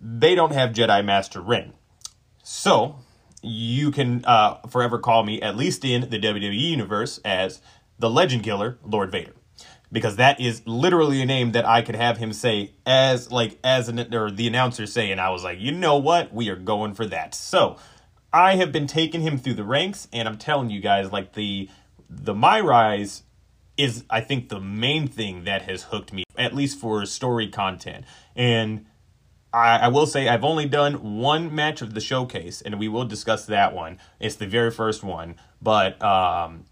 [0.00, 1.72] they don't have Jedi Master Ren.
[2.42, 2.96] So
[3.42, 7.60] you can uh, forever call me, at least in the WWE universe, as
[7.98, 9.34] the Legend Killer, Lord Vader.
[9.90, 13.88] Because that is literally a name that I could have him say as like as
[13.88, 16.92] an or the announcer say, and I was like, you know what, we are going
[16.92, 17.34] for that.
[17.34, 17.78] So
[18.30, 21.70] I have been taking him through the ranks, and I'm telling you guys, like the
[22.10, 23.22] the my rise
[23.78, 28.04] is I think the main thing that has hooked me, at least for story content.
[28.36, 28.84] And
[29.52, 33.04] I, I will say I've only done one match of the showcase, and we will
[33.04, 33.98] discuss that one.
[34.20, 36.64] It's the very first one, but um,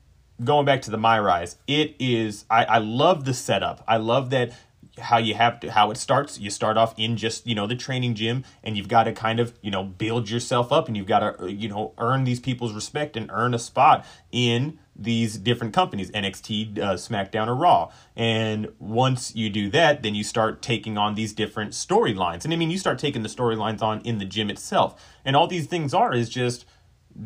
[0.45, 3.83] going back to the My Rise, it is I, I love the setup.
[3.89, 4.53] I love that
[4.99, 6.39] how you have to how it starts.
[6.39, 9.41] You start off in just you know the training gym and you've got to kind
[9.41, 12.73] of you know build yourself up and you've got to you know earn these people's
[12.73, 17.91] respect and earn a spot in these different companies NXT uh, SmackDown or Raw.
[18.15, 22.45] And once you do that then you start taking on these different storylines.
[22.45, 25.03] And I mean you start taking the storylines on in the gym itself.
[25.25, 26.65] And all these things are is just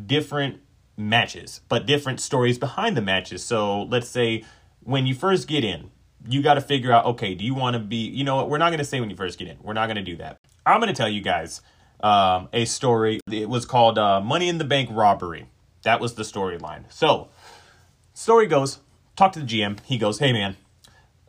[0.05, 0.59] different
[0.97, 3.43] matches, but different stories behind the matches.
[3.43, 4.43] So let's say
[4.83, 5.91] when you first get in,
[6.27, 8.57] you got to figure out okay, do you want to be, you know what, we're
[8.57, 9.57] not going to say when you first get in.
[9.61, 10.39] We're not going to do that.
[10.65, 11.61] I'm going to tell you guys
[12.01, 13.19] um, a story.
[13.31, 15.47] It was called uh, Money in the Bank Robbery.
[15.83, 16.83] That was the storyline.
[16.89, 17.29] So,
[18.13, 18.79] story goes,
[19.15, 19.79] talk to the GM.
[19.83, 20.57] He goes, hey man,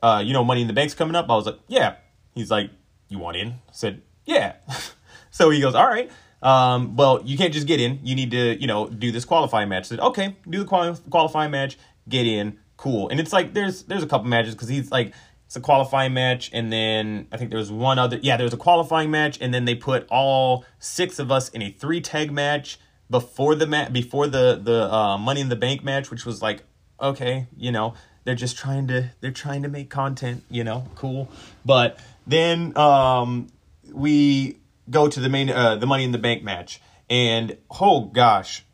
[0.02, 1.30] uh, you know, Money in the Bank's coming up.
[1.30, 1.96] I was like, yeah.
[2.34, 2.70] He's like,
[3.08, 3.48] you want in?
[3.48, 4.54] I said, yeah.
[5.30, 6.10] so he goes, all right.
[6.42, 8.00] um, well, you can't just get in.
[8.02, 9.84] You need to, you know, do this qualifying match.
[9.84, 11.78] I said, okay, do the quali- qualifying match,
[12.08, 13.08] get in, cool.
[13.08, 15.14] And it's like there's there's a couple matches because he's like
[15.46, 18.18] it's a qualifying match, and then I think there was one other.
[18.20, 21.62] Yeah, there was a qualifying match, and then they put all six of us in
[21.62, 25.84] a three tag match before the mat before the the uh, Money in the Bank
[25.84, 26.64] match, which was like
[27.00, 31.28] okay, you know, they're just trying to they're trying to make content, you know, cool.
[31.64, 33.48] But then um,
[33.92, 34.58] we
[34.90, 38.64] go to the main uh, the Money in the Bank match, and oh gosh,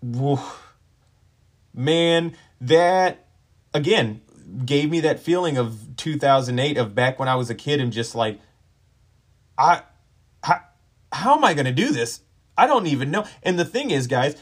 [0.00, 0.38] woo,
[1.74, 3.21] man, that
[3.74, 4.20] again
[4.64, 8.14] gave me that feeling of 2008 of back when I was a kid and just
[8.14, 8.40] like
[9.56, 9.82] I
[10.42, 10.60] how,
[11.12, 12.20] how am I going to do this?
[12.56, 13.24] I don't even know.
[13.42, 14.36] And the thing is, guys,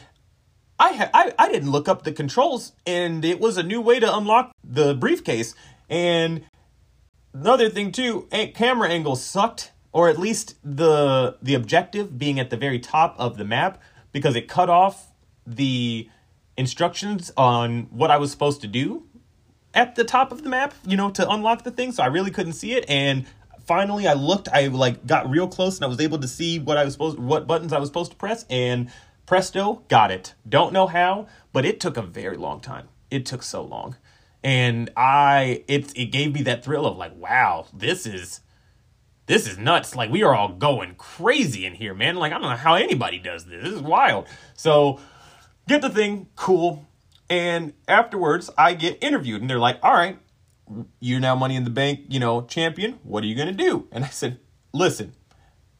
[0.79, 3.99] I, ha- I I didn't look up the controls and it was a new way
[3.99, 5.53] to unlock the briefcase
[5.89, 6.43] and
[7.33, 12.57] another thing too, camera angle sucked or at least the the objective being at the
[12.57, 15.11] very top of the map because it cut off
[15.45, 16.09] the
[16.57, 19.07] instructions on what I was supposed to do
[19.73, 21.91] at the top of the map, you know, to unlock the thing.
[21.91, 22.85] So I really couldn't see it.
[22.89, 23.25] And
[23.65, 26.77] finally I looked, I like got real close and I was able to see what
[26.77, 28.91] I was supposed what buttons I was supposed to press and
[29.25, 30.33] presto, got it.
[30.47, 32.89] Don't know how, but it took a very long time.
[33.09, 33.95] It took so long.
[34.43, 38.41] And I it it gave me that thrill of like, wow, this is
[39.27, 39.95] this is nuts.
[39.95, 42.15] Like we are all going crazy in here, man.
[42.15, 43.63] Like I don't know how anybody does this.
[43.63, 44.27] This is wild.
[44.55, 44.99] So
[45.67, 46.87] get the thing, cool.
[47.31, 50.19] And afterwards, I get interviewed, and they're like, "All right,
[50.99, 52.99] you're now Money in the Bank, you know, champion.
[53.03, 54.41] What are you gonna do?" And I said,
[54.73, 55.13] "Listen,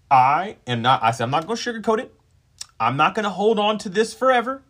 [0.10, 1.04] I am not.
[1.04, 2.16] I said I'm not gonna sugarcoat it.
[2.80, 4.64] I'm not gonna hold on to this forever.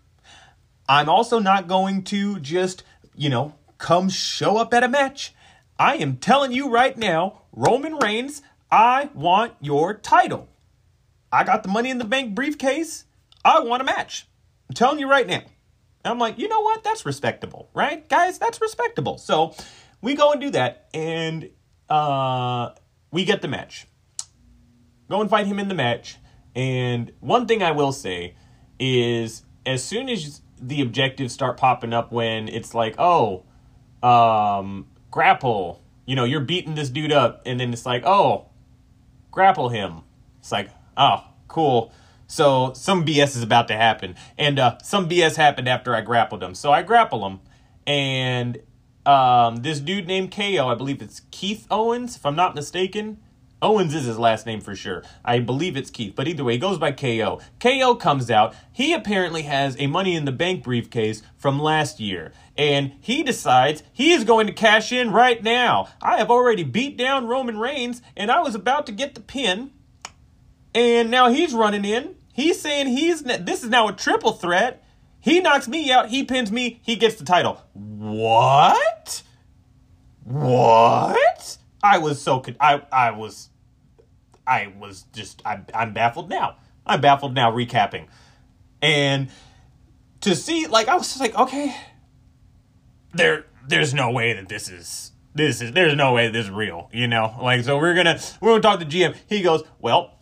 [0.89, 2.83] I'm also not going to just,
[3.15, 5.35] you know, come show up at a match.
[5.77, 8.41] I am telling you right now, Roman Reigns,
[8.71, 10.49] I want your title.
[11.31, 13.05] I got the Money in the Bank briefcase.
[13.45, 14.27] I want a match.
[14.67, 15.43] I'm telling you right now."
[16.03, 16.83] And I'm like, you know what?
[16.83, 18.07] That's respectable, right?
[18.09, 19.17] Guys, that's respectable.
[19.17, 19.55] So
[20.01, 21.49] we go and do that, and
[21.89, 22.71] uh,
[23.11, 23.87] we get the match.
[25.09, 26.17] Go and fight him in the match.
[26.55, 28.35] And one thing I will say
[28.79, 33.45] is as soon as the objectives start popping up when it's like, oh,
[34.01, 38.49] um, grapple, you know, you're beating this dude up, and then it's like, oh,
[39.31, 40.01] grapple him.
[40.39, 41.93] It's like, oh, cool.
[42.31, 44.15] So some BS is about to happen.
[44.37, 46.55] And uh, some BS happened after I grappled him.
[46.55, 47.41] So I grapple him.
[47.85, 48.61] And
[49.05, 53.17] um, this dude named KO, I believe it's Keith Owens, if I'm not mistaken.
[53.61, 55.03] Owens is his last name for sure.
[55.25, 57.41] I believe it's Keith, but either way, he goes by KO.
[57.59, 58.55] KO comes out.
[58.71, 63.83] He apparently has a Money in the Bank briefcase from last year, and he decides
[63.91, 65.89] he is going to cash in right now.
[66.01, 69.71] I have already beat down Roman Reigns, and I was about to get the pin,
[70.73, 74.83] and now he's running in He's saying he's this is now a triple threat.
[75.19, 77.61] He knocks me out, he pins me, he gets the title.
[77.73, 79.21] What?
[80.23, 81.57] What?
[81.83, 83.49] I was so I I was
[84.47, 86.57] I was just I'm I'm baffled now.
[86.85, 88.07] I'm baffled now recapping.
[88.81, 89.29] And
[90.21, 91.75] to see like I was just like, okay,
[93.13, 96.89] there there's no way that this is this is there's no way this is real,
[96.91, 97.35] you know?
[97.41, 99.15] Like so we're gonna we're gonna talk to GM.
[99.27, 100.17] He goes, Well,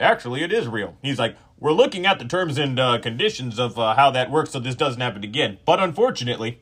[0.00, 0.96] actually, it is real.
[1.02, 4.50] He's like, we're looking at the terms and uh, conditions of uh, how that works
[4.50, 5.58] so this doesn't happen again.
[5.64, 6.60] But unfortunately,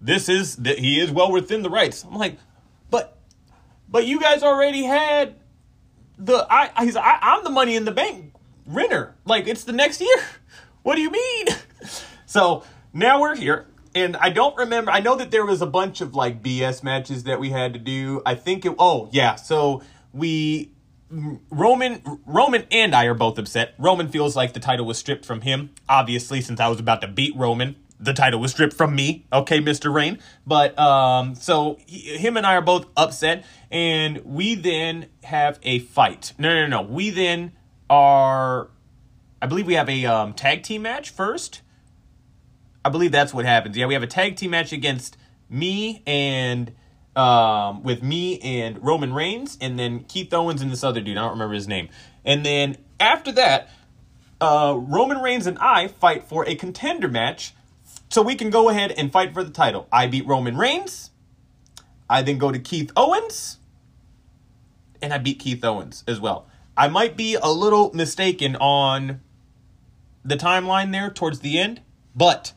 [0.00, 2.04] this is that he is well within the rights.
[2.04, 2.38] I'm like,
[2.90, 3.18] but,
[3.88, 5.36] but you guys already had
[6.18, 6.84] the I.
[6.84, 8.32] He's I, I'm the money in the bank
[8.66, 9.14] renter.
[9.24, 10.16] Like it's the next year.
[10.82, 11.46] What do you mean?
[12.26, 13.66] so now we're here.
[13.96, 14.92] And I don't remember.
[14.92, 17.80] I know that there was a bunch of like BS matches that we had to
[17.80, 18.22] do.
[18.24, 18.72] I think it.
[18.78, 19.34] Oh yeah.
[19.34, 20.70] So we
[21.10, 23.74] Roman Roman and I are both upset.
[23.78, 25.70] Roman feels like the title was stripped from him.
[25.88, 29.24] Obviously, since I was about to beat Roman, the title was stripped from me.
[29.32, 29.92] Okay, Mr.
[29.92, 30.18] Rain.
[30.46, 35.78] But um so he, him and I are both upset and we then have a
[35.78, 36.32] fight.
[36.38, 36.82] No, no, no.
[36.82, 37.52] We then
[37.88, 38.70] are
[39.40, 41.62] I believe we have a um, tag team match first.
[42.84, 43.76] I believe that's what happens.
[43.76, 45.16] Yeah, we have a tag team match against
[45.48, 46.72] me and
[47.16, 51.16] um, with me and Roman Reigns, and then Keith Owens and this other dude.
[51.16, 51.88] I don't remember his name.
[52.24, 53.70] And then after that,
[54.40, 57.54] uh, Roman Reigns and I fight for a contender match
[58.10, 59.88] so we can go ahead and fight for the title.
[59.90, 61.10] I beat Roman Reigns.
[62.08, 63.58] I then go to Keith Owens.
[65.02, 66.46] And I beat Keith Owens as well.
[66.76, 69.20] I might be a little mistaken on
[70.24, 71.80] the timeline there towards the end,
[72.14, 72.52] but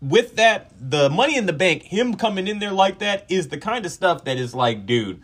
[0.00, 3.58] with that, the money in the bank, him coming in there like that is the
[3.58, 5.22] kind of stuff that is like, dude,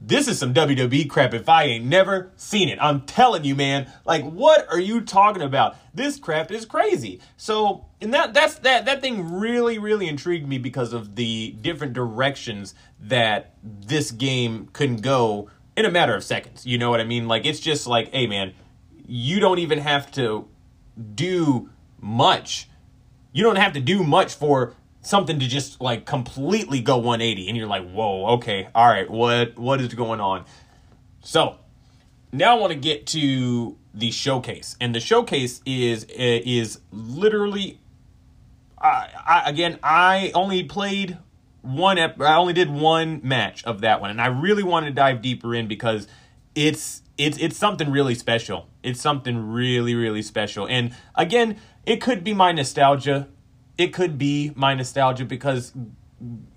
[0.00, 2.78] this is some WWE crap if I ain't never seen it.
[2.80, 3.92] I'm telling you, man.
[4.06, 5.76] Like, what are you talking about?
[5.92, 7.20] This crap is crazy.
[7.36, 11.92] So, and that that's that that thing really, really intrigued me because of the different
[11.92, 16.64] directions that this game can go in a matter of seconds.
[16.64, 17.28] You know what I mean?
[17.28, 18.54] Like, it's just like, hey, man,
[19.06, 20.48] you don't even have to
[21.14, 21.68] do
[22.00, 22.69] much.
[23.32, 27.56] You don't have to do much for something to just like completely go 180 and
[27.56, 30.44] you're like whoa okay all right what what is going on?
[31.22, 31.56] So
[32.32, 37.80] now i want to get to the showcase and the showcase is eh, is literally
[38.80, 41.18] I, I again i only played
[41.62, 44.92] one ep- i only did one match of that one and i really want to
[44.92, 46.06] dive deeper in because
[46.54, 52.24] it's it's it's something really special it's something really really special and again it could
[52.24, 53.28] be my nostalgia
[53.80, 55.72] it could be my nostalgia because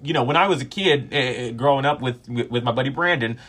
[0.02, 3.40] you know when I was a kid uh, growing up with, with, my buddy Brandon,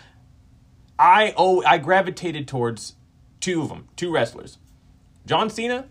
[0.99, 2.95] I oh I gravitated towards
[3.41, 4.59] two of them, two wrestlers,
[5.27, 5.89] John Cena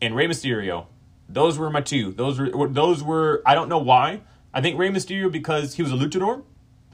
[0.00, 0.86] and Rey Mysterio.
[1.28, 2.12] Those were my two.
[2.12, 4.20] Those were those were I don't know why.
[4.54, 6.44] I think Rey Mysterio because he was a luchador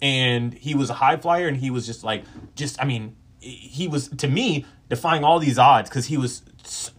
[0.03, 2.24] and he was a high flyer and he was just like
[2.55, 6.42] just I mean he was to me defying all these odds because he was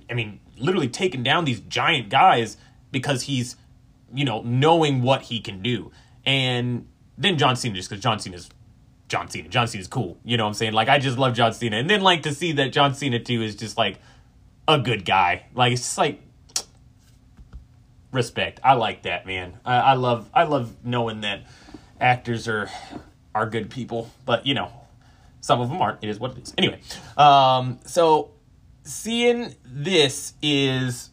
[0.09, 2.57] I mean literally taking down these giant guys
[2.91, 3.55] because he's,
[4.13, 5.91] you know, knowing what he can do.
[6.25, 6.87] And
[7.17, 8.49] then John Cena, just because John Cena's
[9.09, 9.49] John Cena.
[9.49, 10.17] John Cena's cool.
[10.23, 10.73] You know what I'm saying?
[10.73, 11.77] Like, I just love John Cena.
[11.77, 13.99] And then, like, to see that John Cena, too, is just, like,
[14.67, 15.45] a good guy.
[15.53, 16.21] Like, it's just, like,
[18.11, 18.59] respect.
[18.63, 19.59] I like that, man.
[19.65, 21.43] I, I love, I love knowing that
[21.99, 22.69] actors are,
[23.33, 24.09] are good people.
[24.25, 24.71] But, you know,
[25.41, 26.03] some of them aren't.
[26.03, 26.53] It is what it is.
[26.57, 26.79] Anyway,
[27.17, 28.31] um, so
[28.83, 31.09] seeing this is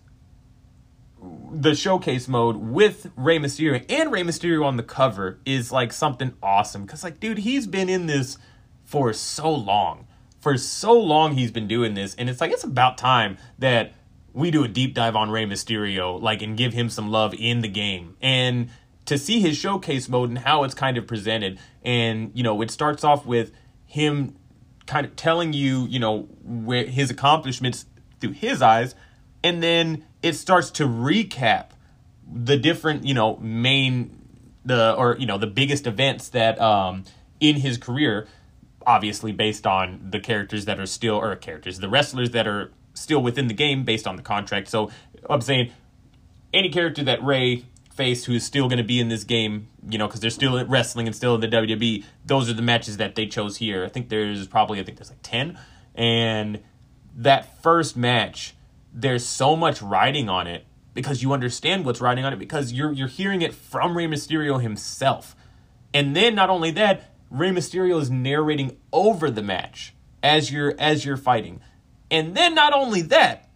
[1.52, 6.32] the showcase mode with Rey Mysterio and Rey Mysterio on the cover is like something
[6.42, 8.38] awesome because like dude he's been in this
[8.84, 10.06] for so long
[10.40, 13.92] for so long he's been doing this and it's like it's about time that
[14.32, 17.60] we do a deep dive on Rey Mysterio like and give him some love in
[17.60, 18.70] the game and
[19.10, 21.58] to see his showcase mode and how it's kind of presented.
[21.84, 23.50] And you know it starts off with
[23.84, 24.36] him
[24.86, 27.86] kind of telling you you know where his accomplishments
[28.20, 28.94] through his eyes.
[29.42, 31.70] And then it starts to recap
[32.32, 34.16] the different, you know, main
[34.64, 37.04] the or you know the biggest events that um
[37.40, 38.28] in his career
[38.86, 43.22] obviously based on the characters that are still or characters the wrestlers that are still
[43.22, 44.68] within the game based on the contract.
[44.68, 44.90] So
[45.28, 45.72] i'm saying
[46.52, 47.22] any character that
[48.00, 50.64] rey faced who's still going to be in this game you know because they're still
[50.66, 53.88] wrestling and still in the wwe those are the matches that they chose here i
[53.88, 55.58] think there's probably i think there's like 10
[55.94, 56.60] and
[57.16, 58.54] that first match
[58.92, 62.92] there's so much riding on it because you understand what's riding on it because you're
[62.92, 65.36] you're hearing it from Rey Mysterio himself.
[65.92, 71.04] And then not only that, Rey Mysterio is narrating over the match as you're as
[71.04, 71.60] you're fighting.
[72.10, 73.48] And then not only that,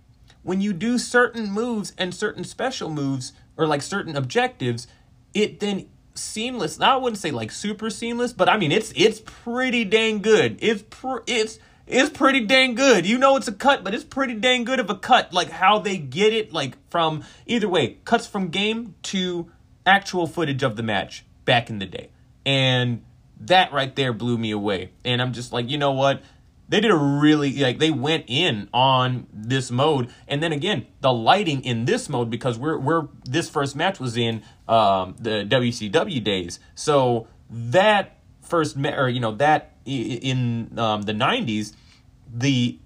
[0.42, 4.86] when you do certain moves and certain special moves or like certain objectives,
[5.32, 6.80] it then seamless.
[6.80, 10.59] I wouldn't say like super seamless, but I mean it's it's pretty dang good.
[10.61, 13.07] It's pr- it's is pretty dang good.
[13.07, 15.32] You know it's a cut, but it's pretty dang good of a cut.
[15.32, 19.50] Like how they get it, like from either way, cuts from game to
[19.84, 22.09] actual footage of the match back in the day.
[22.46, 23.02] And
[23.40, 24.90] that right there blew me away.
[25.05, 26.22] And I'm just like, you know what?
[26.68, 31.12] They did a really like they went in on this mode, and then again the
[31.12, 36.24] lighting in this mode because we're we're this first match was in um, the WCW
[36.24, 41.74] days, so that first ma- or you know that in um, the 90s
[42.32, 42.78] the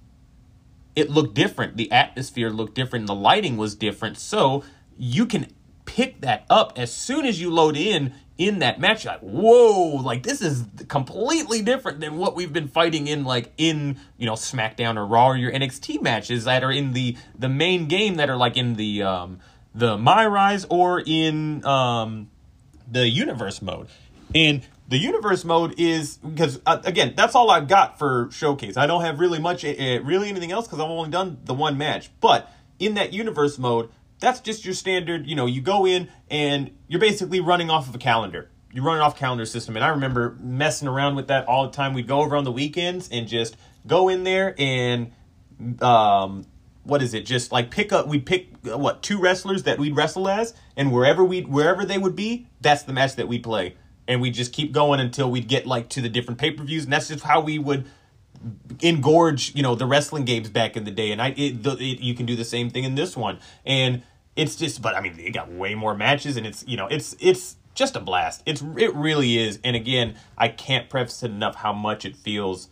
[0.96, 1.76] it looked different.
[1.76, 3.06] The atmosphere looked different.
[3.06, 4.18] The lighting was different.
[4.18, 4.64] So
[4.96, 5.46] you can
[5.89, 9.97] pick that up as soon as you load in in that match you're like whoa
[10.03, 14.34] like this is completely different than what we've been fighting in like in you know
[14.34, 18.28] smackdown or raw or your nxt matches that are in the the main game that
[18.28, 19.39] are like in the um
[19.74, 22.28] the my rise or in um
[22.86, 23.89] the universe mode
[24.34, 28.76] and the universe mode is because uh, again, that's all I've got for showcase.
[28.76, 29.68] I don't have really much, uh,
[30.03, 32.11] really anything else because I've only done the one match.
[32.20, 35.26] But in that universe mode, that's just your standard.
[35.26, 38.50] You know, you go in and you're basically running off of a calendar.
[38.72, 41.94] You're running off calendar system, and I remember messing around with that all the time.
[41.94, 43.56] We'd go over on the weekends and just
[43.86, 45.12] go in there and
[45.80, 46.44] um,
[46.84, 47.24] what is it?
[47.24, 48.06] Just like pick up.
[48.06, 52.14] We'd pick what two wrestlers that we'd wrestle as, and wherever we wherever they would
[52.14, 53.74] be, that's the match that we play
[54.08, 57.08] and we just keep going until we'd get like to the different pay-per-views and that's
[57.08, 57.86] just how we would
[58.80, 62.01] engorge you know the wrestling games back in the day and i it, the, it,
[62.01, 64.03] you can do the same thing in this one and
[64.36, 67.16] it's just but i mean they got way more matches and it's you know it's
[67.18, 68.43] it's just a blast.
[68.45, 69.61] It's it really is.
[69.62, 72.68] And again, I can't preface it enough how much it feels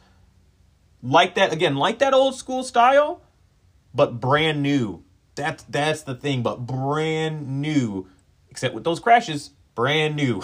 [1.02, 3.22] like that again, like that old school style,
[3.94, 5.04] but brand new.
[5.36, 8.08] That's that's the thing, but brand new.
[8.50, 10.42] Except with those crashes, brand new.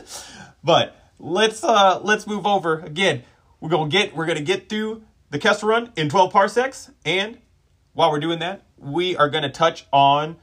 [0.64, 3.22] but let's uh let's move over again.
[3.60, 7.38] We're gonna get we're gonna get through the Kessel Run in 12 parsecs, and
[7.92, 10.36] while we're doing that, we are gonna touch on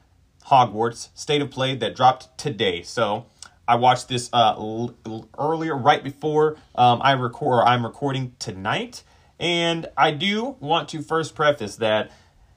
[0.45, 2.83] Hogwarts State of Play that dropped today.
[2.83, 3.25] So
[3.67, 7.63] I watched this uh, l- l- earlier, right before um, I record.
[7.65, 9.03] I'm recording tonight,
[9.39, 12.11] and I do want to first preface that,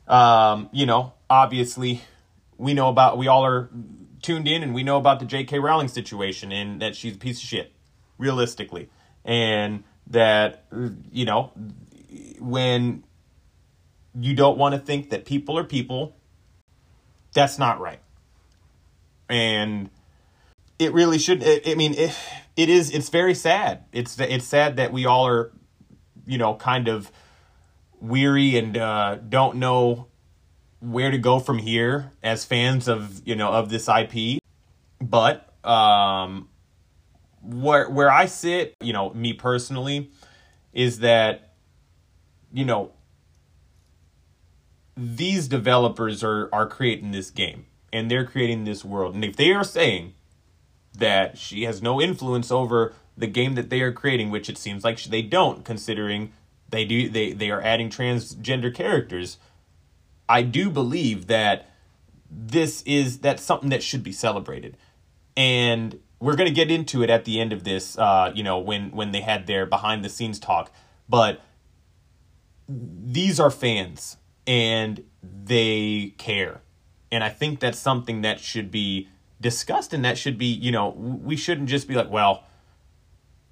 [0.06, 2.02] um, you know, obviously,
[2.58, 3.70] we know about we all are
[4.22, 5.58] tuned in, and we know about the J.K.
[5.58, 7.72] Rowling situation, and that she's a piece of shit,
[8.18, 8.90] realistically,
[9.24, 10.64] and that
[11.12, 11.52] you know
[12.38, 13.04] when
[14.18, 16.16] you don't want to think that people are people,
[17.32, 18.00] that's not right,
[19.28, 19.90] and
[20.78, 21.42] it really should.
[21.44, 22.16] I mean, it,
[22.56, 22.90] it is.
[22.90, 23.84] It's very sad.
[23.92, 25.52] It's it's sad that we all are,
[26.26, 27.10] you know, kind of
[28.00, 30.06] weary and uh, don't know
[30.80, 34.40] where to go from here as fans of you know of this IP.
[35.00, 36.48] But um,
[37.42, 40.10] where where I sit, you know, me personally,
[40.72, 41.54] is that
[42.52, 42.92] you know
[44.96, 49.52] these developers are are creating this game and they're creating this world, and if they
[49.52, 50.14] are saying
[50.96, 54.84] that she has no influence over the game that they are creating, which it seems
[54.84, 56.32] like they don't, considering
[56.68, 59.38] they do they they are adding transgender characters.
[60.28, 61.68] I do believe that
[62.30, 64.76] this is that's something that should be celebrated,
[65.36, 67.98] and we're gonna get into it at the end of this.
[67.98, 70.70] Uh, you know when when they had their behind the scenes talk,
[71.08, 71.40] but
[72.68, 74.16] these are fans
[74.46, 76.60] and they care,
[77.10, 79.08] and I think that's something that should be
[79.40, 82.44] discussed and that should be you know we shouldn't just be like well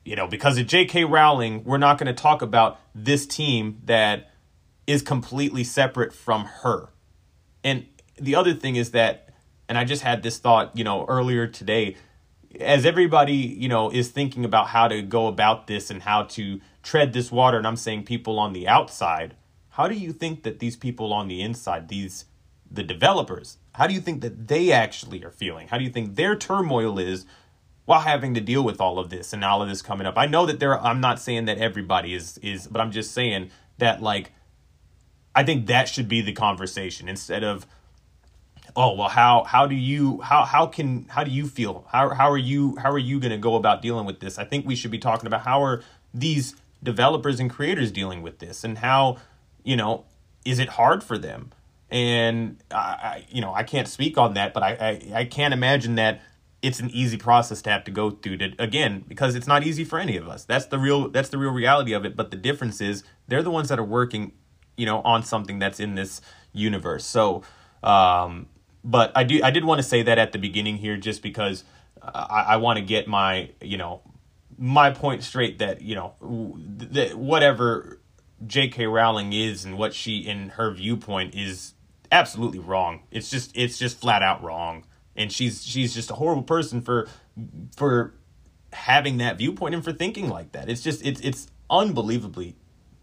[0.04, 4.30] you know because of jk rowling we're not going to talk about this team that
[4.86, 6.90] is completely separate from her
[7.64, 9.30] and the other thing is that
[9.68, 11.96] and i just had this thought you know earlier today
[12.60, 16.60] as everybody you know is thinking about how to go about this and how to
[16.82, 19.34] tread this water and i'm saying people on the outside
[19.70, 22.24] how do you think that these people on the inside these
[22.70, 25.68] the developers how do you think that they actually are feeling?
[25.68, 27.26] How do you think their turmoil is
[27.84, 30.18] while having to deal with all of this and all of this coming up?
[30.18, 33.52] I know that there I'm not saying that everybody is is but I'm just saying
[33.78, 34.32] that like
[35.32, 37.68] I think that should be the conversation instead of
[38.76, 41.86] oh well how how do you how how can how do you feel?
[41.90, 44.38] How how are you how are you going to go about dealing with this?
[44.38, 45.82] I think we should be talking about how are
[46.14, 49.18] these developers and creators dealing with this and how,
[49.64, 50.04] you know,
[50.44, 51.52] is it hard for them?
[51.90, 55.94] and I, you know I can't speak on that, but I, I I can't imagine
[55.94, 56.20] that
[56.60, 59.84] it's an easy process to have to go through to again because it's not easy
[59.84, 60.44] for any of us.
[60.44, 62.16] That's the real that's the real reality of it.
[62.16, 64.32] But the difference is they're the ones that are working,
[64.76, 66.20] you know, on something that's in this
[66.52, 67.04] universe.
[67.04, 67.42] So,
[67.82, 68.48] um,
[68.88, 71.62] but I do I did want to say that at the beginning here, just because
[72.00, 74.00] uh, I, I want to get my you know
[74.56, 76.14] my point straight that you know
[76.78, 78.00] that whatever
[78.46, 78.86] J.K.
[78.86, 81.74] Rowling is and what she in her viewpoint is
[82.10, 83.02] absolutely wrong.
[83.10, 84.86] It's just it's just flat out wrong.
[85.14, 87.08] And she's she's just a horrible person for
[87.76, 88.14] for
[88.72, 90.70] having that viewpoint and for thinking like that.
[90.70, 92.56] It's just it's it's unbelievably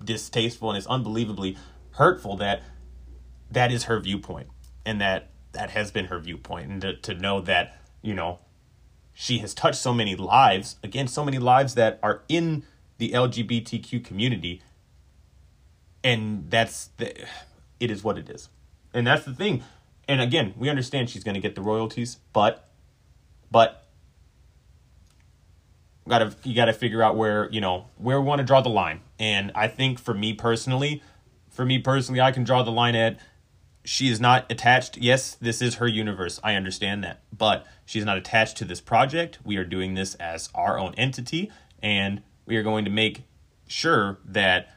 [0.04, 1.58] distasteful and it's unbelievably
[1.92, 2.64] hurtful that
[3.52, 4.48] that is her viewpoint
[4.84, 8.40] and that that has been her viewpoint and to, to know that you know
[9.14, 12.64] she has touched so many lives again so many lives that are in
[12.98, 14.62] the lgbtq community
[16.04, 17.14] and that's the
[17.80, 18.50] it is what it is
[18.96, 19.62] and that's the thing.
[20.08, 22.70] And again, we understand she's going to get the royalties, but
[23.52, 23.86] but
[26.08, 28.62] got to you got to figure out where, you know, where we want to draw
[28.62, 29.02] the line.
[29.20, 31.04] And I think for me personally,
[31.50, 33.20] for me personally, I can draw the line at
[33.86, 34.98] she is not attached.
[34.98, 36.40] Yes, this is her universe.
[36.44, 37.22] I understand that.
[37.36, 39.40] But she's not attached to this project.
[39.44, 43.24] We are doing this as our own entity and we are going to make
[43.68, 44.70] sure that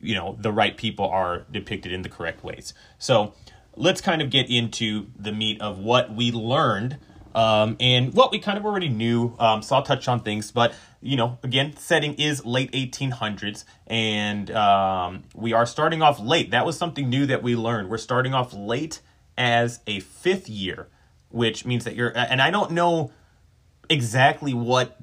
[0.00, 2.74] you know the right people are depicted in the correct ways.
[2.98, 3.34] So,
[3.76, 6.98] let's kind of get into the meat of what we learned
[7.34, 9.34] um, and what we kind of already knew.
[9.38, 14.50] Um, so I'll touch on things, but you know, again, setting is late 1800s, and
[14.50, 16.50] um, we are starting off late.
[16.52, 17.90] That was something new that we learned.
[17.90, 19.00] We're starting off late
[19.36, 20.88] as a fifth year,
[21.28, 23.12] which means that you're, and I don't know
[23.90, 24.98] exactly what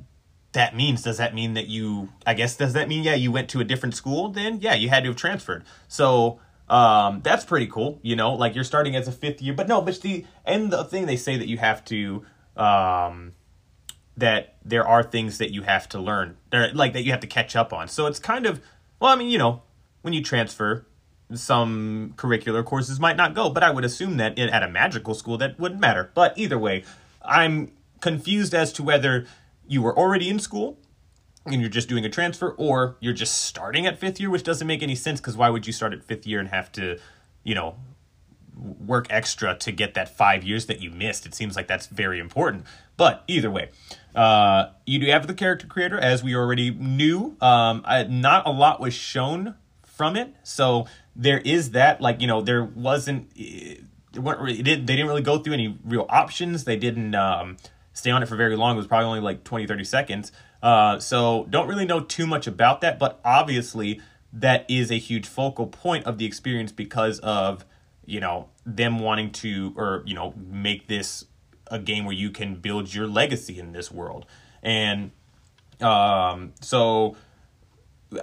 [0.54, 1.04] that means.
[1.04, 3.64] Does that mean that you, I guess, does that mean, yeah, you went to a
[3.64, 4.30] different school?
[4.30, 5.64] Then, yeah, you had to have transferred.
[5.88, 6.40] So,
[6.72, 9.82] um, that's pretty cool, you know, like you're starting as a fifth year, but no,
[9.82, 13.34] but the, and the thing they say that you have to, um,
[14.16, 17.28] that there are things that you have to learn, or like that you have to
[17.28, 17.90] catch up on.
[17.90, 18.62] So it's kind of,
[19.02, 19.64] well, I mean, you know,
[20.02, 20.86] when you transfer,
[21.34, 25.14] some curricular courses might not go, but I would assume that in, at a magical
[25.14, 26.10] school that wouldn't matter.
[26.14, 26.86] But either way,
[27.22, 29.26] I'm confused as to whether
[29.68, 30.80] you were already in school
[31.46, 34.68] and you're just doing a transfer or you're just starting at fifth year, which doesn't
[34.68, 37.00] make any sense because why would you start at fifth year and have to,
[37.44, 37.76] you know,
[38.86, 41.26] work extra to get that five years that you missed?
[41.26, 42.66] It seems like that's very important.
[42.96, 43.70] But either way,
[44.16, 47.36] uh, you do have the character creator, as we already knew.
[47.42, 50.86] Um, I, not a lot was shown from it, so
[51.16, 52.02] there is that.
[52.02, 53.32] Like you know, there wasn't.
[53.36, 56.66] It, it did, they didn't really go through any real options.
[56.66, 57.58] They didn't um,
[57.94, 58.76] stay on it for very long.
[58.76, 60.32] It was probably only like 20, 30 seconds.
[60.62, 64.00] Uh, so don't really know too much about that, but obviously
[64.34, 67.66] that is a huge focal point of the experience because of
[68.06, 71.26] you know them wanting to or you know make this
[71.68, 74.26] a game where you can build your legacy in this world.
[74.62, 75.12] And
[75.80, 77.16] um, so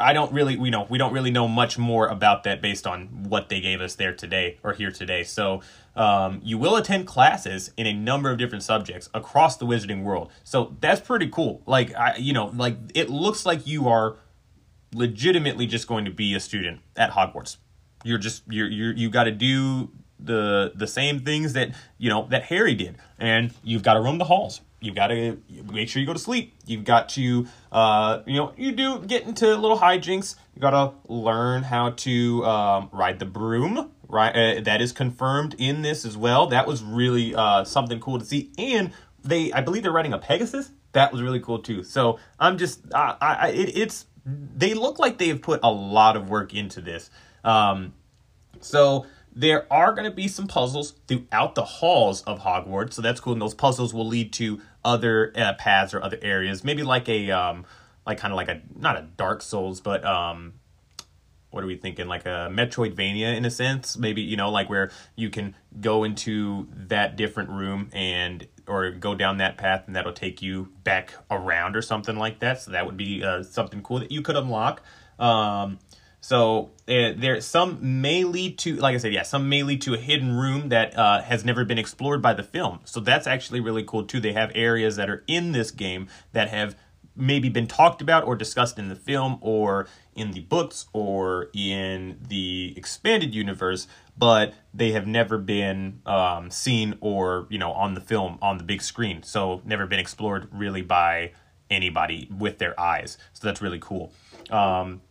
[0.00, 3.24] I don't really, you know, we don't really know much more about that based on
[3.28, 5.24] what they gave us there today or here today.
[5.24, 5.62] So
[5.96, 10.30] um, you will attend classes in a number of different subjects across the Wizarding world.
[10.44, 11.62] So that's pretty cool.
[11.64, 14.16] Like, I, you know, like it looks like you are
[14.94, 17.56] legitimately just going to be a student at Hogwarts.
[18.04, 22.26] You're just you're you you got to do the the same things that you know
[22.30, 24.60] that Harry did, and you've got to roam the halls.
[24.80, 25.38] You've got to
[25.72, 26.54] make sure you go to sleep.
[26.66, 30.36] You've got to, uh, you know, you do get into little hijinks.
[30.54, 33.92] You got to learn how to um, ride the broom.
[34.10, 36.46] Right, uh, that is confirmed in this as well.
[36.46, 38.50] That was really uh, something cool to see.
[38.56, 40.70] And they, I believe, they're riding a Pegasus.
[40.92, 41.82] That was really cool too.
[41.82, 46.30] So I'm just, I, I it, it's, they look like they've put a lot of
[46.30, 47.10] work into this.
[47.44, 47.92] Um,
[48.60, 49.04] so
[49.34, 53.34] there are going to be some puzzles throughout the halls of Hogwarts, so that's cool.
[53.34, 57.30] And those puzzles will lead to other uh, paths or other areas, maybe like a
[57.30, 57.66] um,
[58.06, 60.54] like kind of like a not a Dark Souls, but um,
[61.50, 62.08] what are we thinking?
[62.08, 66.68] Like a Metroidvania in a sense, maybe you know, like where you can go into
[66.74, 71.76] that different room and or go down that path, and that'll take you back around
[71.76, 72.60] or something like that.
[72.60, 74.82] So that would be uh, something cool that you could unlock.
[75.18, 75.78] Um,
[76.20, 79.94] so uh, there, some may lead to, like I said, yeah, some may lead to
[79.94, 82.80] a hidden room that uh, has never been explored by the film.
[82.84, 84.20] So that's actually really cool too.
[84.20, 86.76] They have areas that are in this game that have
[87.14, 92.18] maybe been talked about or discussed in the film or in the books or in
[92.28, 98.00] the expanded universe, but they have never been um, seen or you know on the
[98.00, 99.22] film on the big screen.
[99.22, 101.32] So never been explored really by
[101.70, 103.18] anybody with their eyes.
[103.34, 104.12] So that's really cool.
[104.50, 105.02] Um,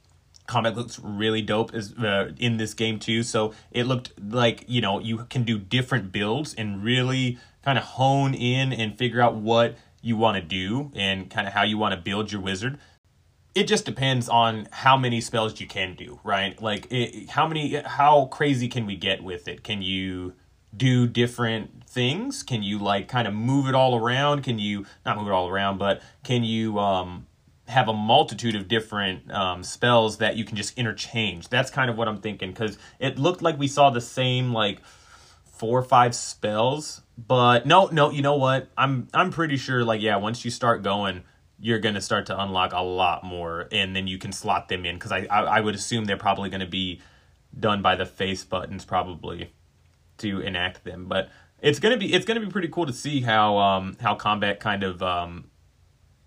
[0.48, 3.22] combat looks really dope is uh, in this game too.
[3.22, 7.84] So it looked like you know you can do different builds and really kind of
[7.84, 11.78] hone in and figure out what you want to do and kind of how you
[11.78, 12.80] want to build your wizard.
[13.54, 16.60] It just depends on how many spells you can do right?
[16.62, 19.64] Like it, how many how crazy can we get with it?
[19.64, 20.34] Can you
[20.76, 22.42] do different things?
[22.42, 24.44] Can you like kind of move it all around?
[24.44, 27.27] Can you not move it all around but can you um
[27.68, 31.50] have a multitude of different um, spells that you can just interchange.
[31.50, 34.80] That's kind of what I'm thinking because it looked like we saw the same like
[35.44, 38.10] four or five spells, but no, no.
[38.12, 38.70] You know what?
[38.78, 41.24] I'm I'm pretty sure like yeah, once you start going,
[41.60, 44.96] you're gonna start to unlock a lot more, and then you can slot them in
[44.96, 47.02] because I, I I would assume they're probably gonna be
[47.58, 49.52] done by the face buttons probably
[50.20, 53.58] to enact them, but it's gonna be it's gonna be pretty cool to see how
[53.58, 55.46] um how combat kind of um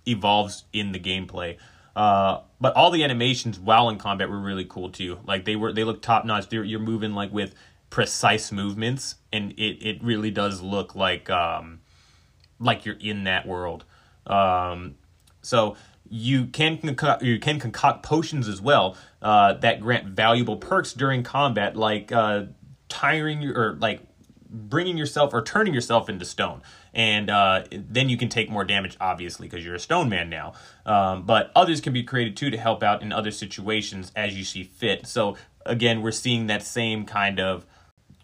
[0.07, 1.57] evolves in the gameplay.
[1.94, 5.18] Uh, but all the animations while in combat were really cool too.
[5.26, 6.53] Like they were, they look top notch.
[6.53, 7.55] You're moving like with
[7.90, 11.80] precise movements, and it it really does look like um,
[12.59, 13.84] like you're in that world.
[14.26, 14.94] Um,
[15.42, 15.76] so
[16.09, 21.22] you can concoct, you can concoct potions as well uh, that grant valuable perks during
[21.22, 22.44] combat, like uh,
[22.88, 24.01] tiring your or like
[24.51, 28.96] bringing yourself or turning yourself into stone and uh, then you can take more damage,
[29.01, 30.55] obviously, because you're a stone man now.
[30.84, 34.44] Um, but others can be created too to help out in other situations as you
[34.44, 35.07] see fit.
[35.07, 37.66] So again, we're seeing that same kind of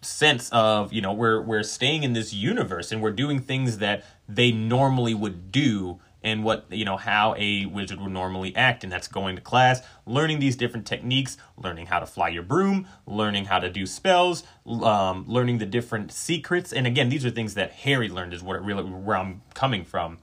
[0.01, 4.05] sense of you know we're we're staying in this universe and we're doing things that
[4.29, 8.91] they normally would do and what you know how a wizard would normally act and
[8.91, 13.45] that's going to class learning these different techniques learning how to fly your broom learning
[13.45, 17.71] how to do spells um, learning the different secrets and again these are things that
[17.71, 20.17] harry learned is what it really where i'm coming from.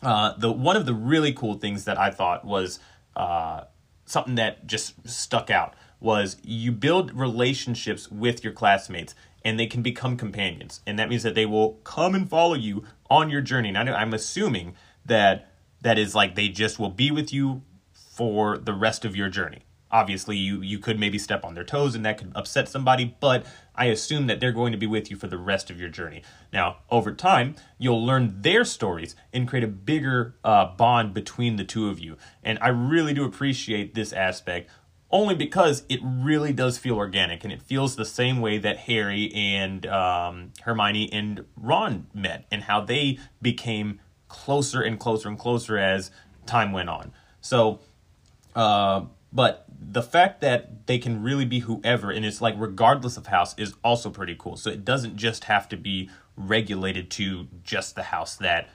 [0.00, 2.78] Uh, the one of the really cool things that i thought was
[3.16, 3.62] uh,
[4.04, 9.14] something that just stuck out was you build relationships with your classmates
[9.44, 12.84] and they can become companions and that means that they will come and follow you
[13.10, 13.70] on your journey.
[13.70, 14.76] And i'm assuming
[15.08, 19.28] that that is like they just will be with you for the rest of your
[19.28, 19.60] journey.
[19.90, 23.46] Obviously, you you could maybe step on their toes and that could upset somebody, but
[23.74, 26.22] I assume that they're going to be with you for the rest of your journey.
[26.52, 31.64] Now, over time, you'll learn their stories and create a bigger uh, bond between the
[31.64, 32.18] two of you.
[32.42, 34.68] And I really do appreciate this aspect
[35.10, 39.32] only because it really does feel organic and it feels the same way that Harry
[39.34, 45.78] and um, Hermione and Ron met and how they became closer and closer and closer
[45.78, 46.10] as
[46.46, 47.12] time went on.
[47.40, 47.80] So,
[48.54, 49.02] uh,
[49.32, 53.54] but the fact that they can really be whoever and it's like regardless of house
[53.58, 54.56] is also pretty cool.
[54.56, 58.68] So it doesn't just have to be regulated to just the house that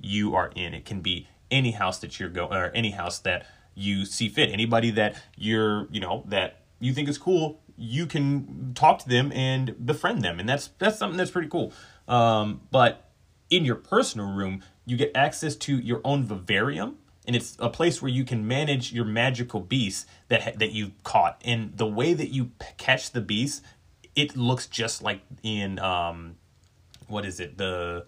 [0.00, 0.74] you are in.
[0.74, 4.50] It can be any house that you're going or any house that you see fit.
[4.50, 9.32] Anybody that you're, you know, that you think is cool, you can talk to them
[9.32, 10.40] and befriend them.
[10.40, 11.72] And that's that's something that's pretty cool.
[12.08, 13.10] Um, but
[13.50, 18.00] in your personal room, you get access to your own vivarium and it's a place
[18.00, 21.40] where you can manage your magical beasts that that you've caught.
[21.44, 23.62] And the way that you p- catch the beasts,
[24.14, 26.36] it looks just like in um,
[27.08, 28.06] what is it the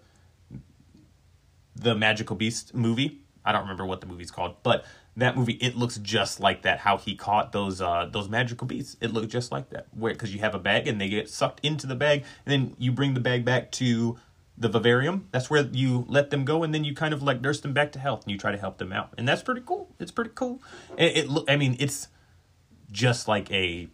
[1.75, 3.19] the magical beast movie.
[3.43, 4.85] I don't remember what the movie's called, but
[5.17, 6.79] that movie it looks just like that.
[6.79, 9.87] How he caught those uh those magical beasts, it looked just like that.
[9.91, 12.75] Where because you have a bag and they get sucked into the bag, and then
[12.79, 14.17] you bring the bag back to
[14.59, 15.27] the vivarium.
[15.31, 17.91] That's where you let them go, and then you kind of like nurse them back
[17.93, 19.89] to health, and you try to help them out, and that's pretty cool.
[19.99, 20.61] It's pretty cool.
[20.97, 22.09] It, it I mean, it's
[22.91, 23.87] just like a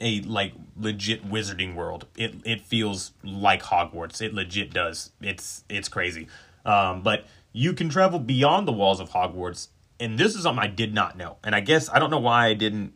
[0.00, 2.06] a like legit wizarding world.
[2.16, 4.20] It it feels like Hogwarts.
[4.20, 5.12] It legit does.
[5.20, 6.28] It's it's crazy.
[6.64, 9.68] Um, but you can travel beyond the walls of Hogwarts,
[10.00, 11.36] and this is something I did not know.
[11.44, 12.92] And I guess I don't know why I didn't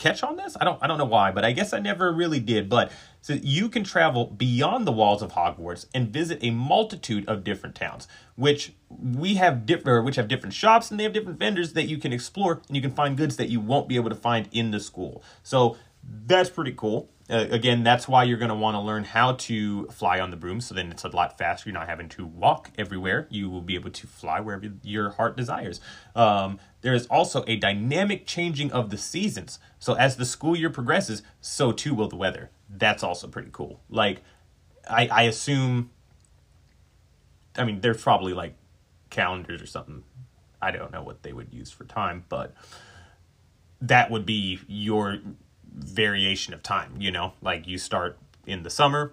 [0.00, 0.56] catch on this.
[0.60, 2.68] I don't I don't know why, but I guess I never really did.
[2.68, 2.90] But
[3.20, 7.76] so you can travel beyond the walls of Hogwarts and visit a multitude of different
[7.76, 11.84] towns, which we have different which have different shops and they have different vendors that
[11.84, 14.48] you can explore and you can find goods that you won't be able to find
[14.50, 15.22] in the school.
[15.44, 17.10] So that's pretty cool.
[17.30, 20.36] Uh, again, that's why you're going to want to learn how to fly on the
[20.36, 20.60] broom.
[20.60, 21.68] So then it's a lot faster.
[21.68, 23.28] You're not having to walk everywhere.
[23.30, 25.80] You will be able to fly wherever your heart desires.
[26.16, 29.58] Um, there is also a dynamic changing of the seasons.
[29.78, 32.50] So as the school year progresses, so too will the weather.
[32.68, 33.80] That's also pretty cool.
[33.90, 34.22] Like,
[34.88, 35.90] I, I assume,
[37.56, 38.54] I mean, there's probably like
[39.10, 40.04] calendars or something.
[40.62, 42.54] I don't know what they would use for time, but
[43.80, 45.18] that would be your
[45.72, 49.12] variation of time, you know, like you start in the summer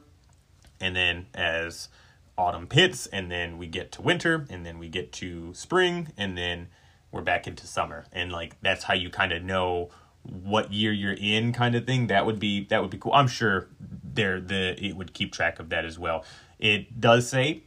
[0.79, 1.89] and then as
[2.37, 6.37] autumn hits and then we get to winter and then we get to spring and
[6.37, 6.67] then
[7.11, 8.05] we're back into summer.
[8.11, 9.89] And like that's how you kind of know
[10.23, 12.07] what year you're in kind of thing.
[12.07, 13.13] That would be that would be cool.
[13.13, 13.67] I'm sure
[14.03, 16.23] there the it would keep track of that as well.
[16.59, 17.63] It does say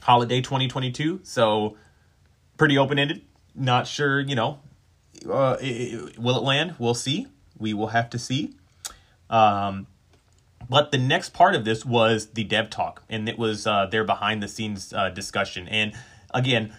[0.00, 1.76] holiday 2022 so
[2.56, 3.22] pretty open-ended.
[3.54, 4.60] Not sure you know
[5.28, 6.76] uh, it, will it land?
[6.78, 7.26] We'll see.
[7.58, 8.54] We will have to see.
[9.30, 9.86] Um,
[10.68, 14.04] but the next part of this was the dev talk, and it was uh, their
[14.04, 15.66] behind the scenes uh, discussion.
[15.68, 15.94] And
[16.32, 16.74] again,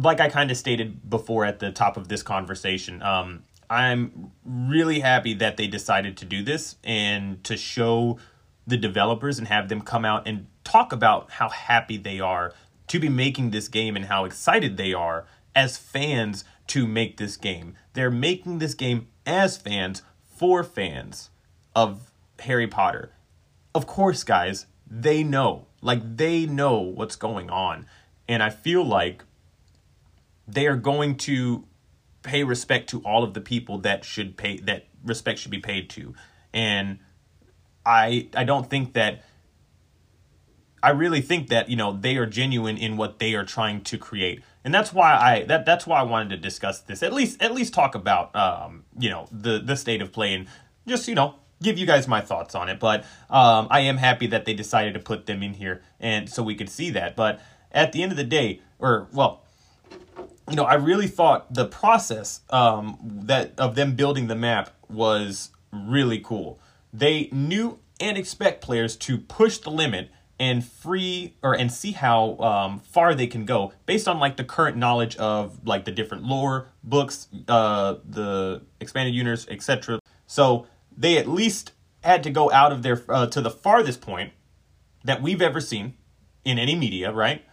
[0.00, 5.00] like I kind of stated before at the top of this conversation, um, I'm really
[5.00, 8.18] happy that they decided to do this and to show
[8.66, 12.54] the developers and have them come out and talk about how happy they are
[12.86, 17.36] to be making this game and how excited they are as fans to make this
[17.36, 17.74] game.
[17.94, 21.30] They're making this game as fans for fans
[21.74, 23.12] of Harry Potter.
[23.74, 25.66] Of course, guys, they know.
[25.82, 27.86] Like, they know what's going on.
[28.28, 29.24] And I feel like
[30.48, 31.66] they are going to
[32.22, 35.90] pay respect to all of the people that should pay that respect should be paid
[35.90, 36.14] to.
[36.52, 36.98] And
[37.86, 39.24] I I don't think that
[40.80, 43.98] I really think that, you know, they are genuine in what they are trying to
[43.98, 47.02] create and that's why I that that's why I wanted to discuss this.
[47.02, 50.46] At least at least talk about um, you know the the state of play and
[50.86, 52.78] just you know give you guys my thoughts on it.
[52.78, 56.42] But um, I am happy that they decided to put them in here and so
[56.42, 57.16] we could see that.
[57.16, 57.40] But
[57.72, 59.42] at the end of the day, or well,
[60.48, 65.50] you know, I really thought the process um, that of them building the map was
[65.72, 66.60] really cool.
[66.92, 72.38] They knew and expect players to push the limit and free or and see how
[72.38, 76.24] um, far they can go based on like the current knowledge of like the different
[76.24, 81.72] lore books uh the expanded universe etc so they at least
[82.04, 84.32] had to go out of their uh, to the farthest point
[85.02, 85.94] that we've ever seen
[86.44, 87.44] in any media right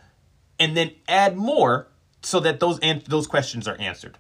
[0.60, 1.88] and then add more
[2.26, 4.18] so that those an- those questions are answered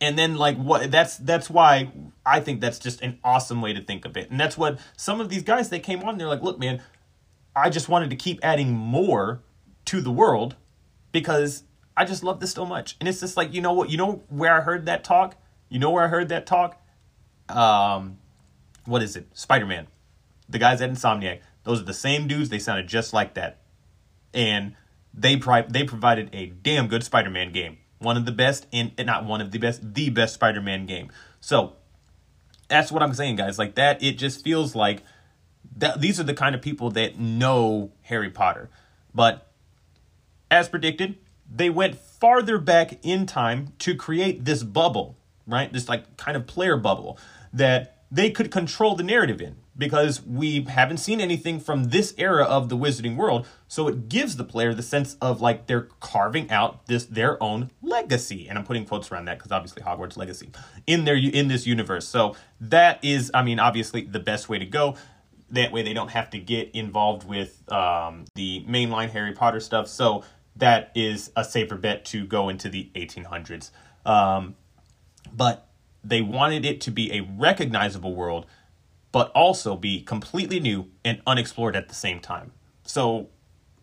[0.00, 1.90] and then like what that's that's why
[2.26, 5.20] i think that's just an awesome way to think of it and that's what some
[5.20, 6.82] of these guys they came on they're like look man
[7.54, 9.42] I just wanted to keep adding more
[9.86, 10.56] to the world
[11.10, 11.64] because
[11.96, 12.96] I just love this so much.
[12.98, 15.36] And it's just like, you know what, you know where I heard that talk?
[15.68, 16.80] You know where I heard that talk?
[17.48, 18.18] Um
[18.84, 19.26] what is it?
[19.32, 19.86] Spider-Man.
[20.48, 21.40] The guys at Insomniac.
[21.62, 22.48] Those are the same dudes.
[22.48, 23.58] They sounded just like that.
[24.34, 24.74] And
[25.14, 27.78] they pri- they provided a damn good Spider-Man game.
[27.98, 31.10] One of the best and not one of the best, the best Spider-Man game.
[31.40, 31.74] So,
[32.68, 33.58] that's what I'm saying, guys.
[33.58, 35.02] Like that it just feels like
[35.76, 38.70] that these are the kind of people that know Harry Potter.
[39.14, 39.50] But
[40.50, 41.18] as predicted,
[41.50, 45.72] they went farther back in time to create this bubble, right?
[45.72, 47.18] This like kind of player bubble
[47.52, 52.44] that they could control the narrative in because we haven't seen anything from this era
[52.44, 56.50] of the wizarding world so it gives the player the sense of like they're carving
[56.50, 58.48] out this their own legacy.
[58.48, 60.50] And i'm putting quotes around that because obviously hogwarts legacy
[60.86, 62.06] in their in this universe.
[62.06, 64.96] So that is i mean obviously the best way to go.
[65.50, 69.88] That way they don't have to get involved with um, the mainline harry potter stuff.
[69.88, 70.24] So
[70.56, 73.70] that is a safer bet to go into the 1800s
[74.04, 74.56] um,
[75.32, 75.68] but
[76.04, 78.46] they wanted it to be a recognizable world,
[79.12, 82.52] but also be completely new and unexplored at the same time.
[82.84, 83.28] So,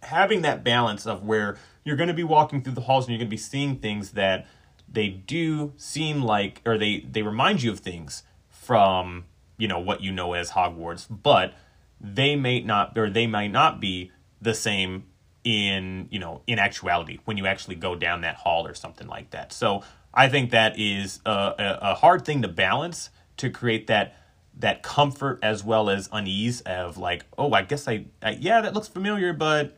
[0.03, 3.19] having that balance of where you're going to be walking through the halls and you're
[3.19, 4.47] going to be seeing things that
[4.91, 9.25] they do seem like, or they, they remind you of things from,
[9.57, 11.53] you know, what you know as Hogwarts, but
[12.01, 14.11] they may not, or they might not be
[14.41, 15.05] the same
[15.43, 19.30] in, you know, in actuality when you actually go down that hall or something like
[19.32, 19.53] that.
[19.53, 24.15] So, I think that is a, a, a hard thing to balance to create that
[24.60, 28.74] that comfort as well as unease of like, oh, I guess I, I yeah, that
[28.74, 29.78] looks familiar, but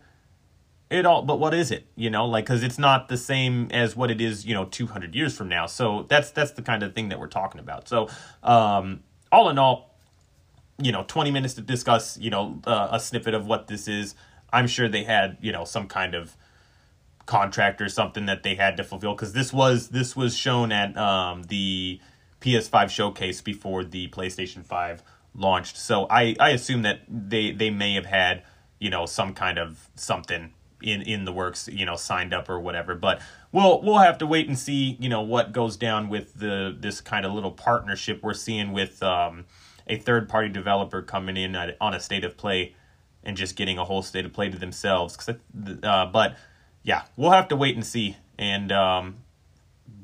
[0.89, 1.87] it all but what is it?
[1.95, 5.15] You know like because it's not the same as what it is you know 200
[5.15, 5.65] years from now.
[5.65, 7.87] So that's that's the kind of thing that we're talking about.
[7.87, 8.09] So
[8.43, 9.01] um
[9.31, 9.95] all in all
[10.81, 14.15] you know 20 minutes to discuss you know uh, a snippet of what this is.
[14.51, 16.35] I'm sure they had you know some kind of
[17.25, 20.97] contract or something that they had to fulfill because this was this was shown at
[20.97, 22.01] um, the
[22.41, 25.03] PS5 showcase before the PlayStation 5
[25.35, 25.77] launched.
[25.77, 28.43] So I I assume that they they may have had
[28.79, 32.59] you know some kind of something in in the works you know signed up or
[32.59, 32.95] whatever.
[32.95, 33.21] But
[33.51, 37.01] we'll we'll have to wait and see you know what goes down with the this
[37.01, 39.45] kind of little partnership we're seeing with um,
[39.87, 42.75] a third party developer coming in on a state of play
[43.23, 45.29] and just getting a whole state of play to themselves.
[45.83, 46.35] Uh, but
[46.83, 48.17] yeah, we'll have to wait and see.
[48.37, 49.17] And um,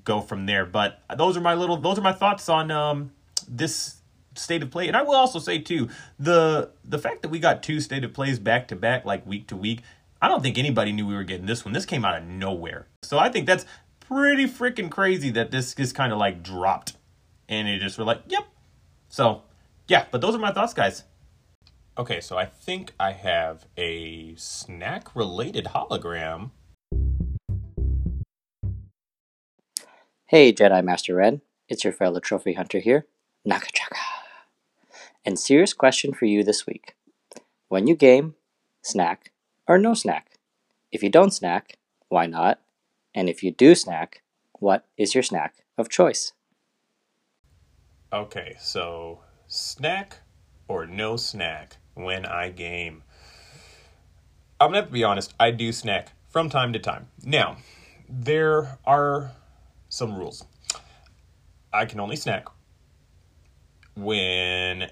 [0.07, 0.65] go from there.
[0.65, 3.11] But those are my little those are my thoughts on um,
[3.47, 4.01] this
[4.33, 4.87] state of play.
[4.87, 8.13] And I will also say too the the fact that we got two state of
[8.13, 9.81] plays back to back, like week to week.
[10.19, 11.73] I don't think anybody knew we were getting this one.
[11.73, 12.87] This came out of nowhere.
[13.03, 13.65] So I think that's
[13.99, 16.93] pretty freaking crazy that this is kind of like dropped.
[17.47, 18.43] And it just were like, yep.
[19.09, 19.43] So,
[19.87, 21.03] yeah, but those are my thoughts, guys.
[21.97, 26.49] Okay, so I think I have a snack related hologram
[30.29, 33.05] Hey Jedi Master Ren, it's your fellow trophy hunter here,
[33.47, 33.95] Nakachaka.
[35.23, 36.95] And serious question for you this week.
[37.69, 38.35] When you game,
[38.81, 39.31] snack
[39.69, 40.31] or no snack?
[40.91, 41.77] If you don't snack,
[42.09, 42.59] why not?
[43.15, 44.21] And if you do snack,
[44.59, 46.33] what is your snack of choice?
[48.11, 50.17] Okay, so snack
[50.67, 53.03] or no snack when I game.
[54.59, 57.07] I'm gonna have to be honest, I do snack from time to time.
[57.23, 57.59] Now,
[58.09, 59.31] there are
[59.97, 60.45] some rules.
[61.73, 62.45] I can only snack
[63.95, 64.91] when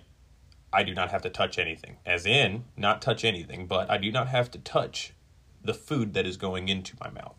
[0.74, 1.97] I do not have to touch anything.
[2.06, 5.14] As in, not touch anything, but I do not have to touch
[5.64, 7.36] the food that is going into my mouth.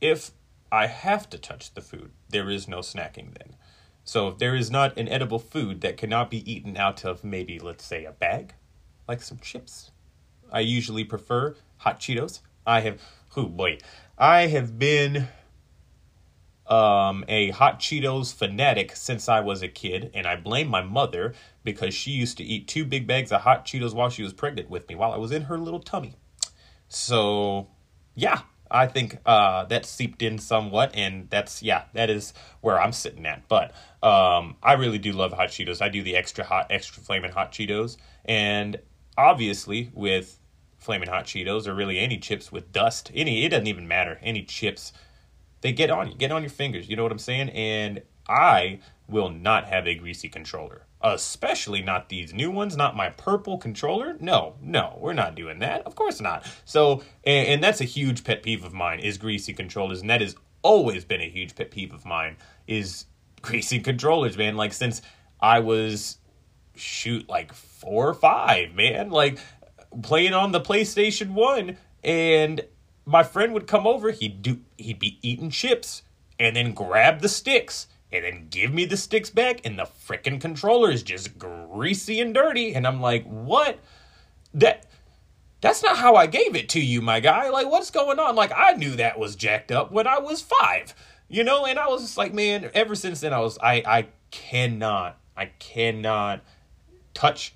[0.00, 0.32] If
[0.70, 3.56] I have to touch the food, there is no snacking then.
[4.02, 7.58] So if there is not an edible food that cannot be eaten out of maybe,
[7.58, 8.54] let's say, a bag,
[9.08, 9.92] like some chips,
[10.52, 12.40] I usually prefer hot Cheetos.
[12.66, 13.00] I have,
[13.36, 13.78] oh boy,
[14.18, 15.28] I have been
[16.66, 21.34] um, a hot Cheetos fanatic since I was a kid, and I blame my mother
[21.62, 24.70] because she used to eat two big bags of hot Cheetos while she was pregnant
[24.70, 26.16] with me, while I was in her little tummy.
[26.88, 27.68] So,
[28.14, 28.40] yeah,
[28.70, 33.26] I think uh, that seeped in somewhat, and that's yeah, that is where I'm sitting
[33.26, 33.46] at.
[33.48, 35.82] But um, I really do love hot Cheetos.
[35.82, 38.78] I do the extra hot, extra flaming hot Cheetos, and
[39.16, 40.38] obviously with
[40.78, 44.18] flaming hot Cheetos or really any chips with dust, any it doesn't even matter.
[44.22, 44.92] Any chips
[45.64, 46.90] they get on you, get on your fingers.
[46.90, 47.48] You know what I'm saying?
[47.48, 53.08] And I will not have a greasy controller, especially not these new ones, not my
[53.08, 54.18] purple controller.
[54.20, 55.80] No, no, we're not doing that.
[55.86, 56.46] Of course not.
[56.66, 60.20] So, and, and that's a huge pet peeve of mine is greasy controllers, and that
[60.20, 62.36] has always been a huge pet peeve of mine
[62.66, 63.06] is
[63.40, 64.56] greasy controllers, man.
[64.56, 65.00] Like since
[65.40, 66.18] I was
[66.76, 69.38] shoot like four or five, man, like
[70.02, 72.60] playing on the PlayStation One and
[73.06, 76.02] my friend would come over, he'd do he'd be eating chips
[76.38, 80.40] and then grab the sticks and then give me the sticks back and the freaking
[80.40, 83.78] controller is just greasy and dirty and I'm like, "What?
[84.54, 84.86] That
[85.60, 87.50] that's not how I gave it to you, my guy.
[87.50, 88.36] Like what's going on?
[88.36, 90.94] Like I knew that was jacked up when I was 5."
[91.28, 94.06] You know, and I was just like, man, ever since then I was I I
[94.30, 96.42] cannot I cannot
[97.12, 97.54] touch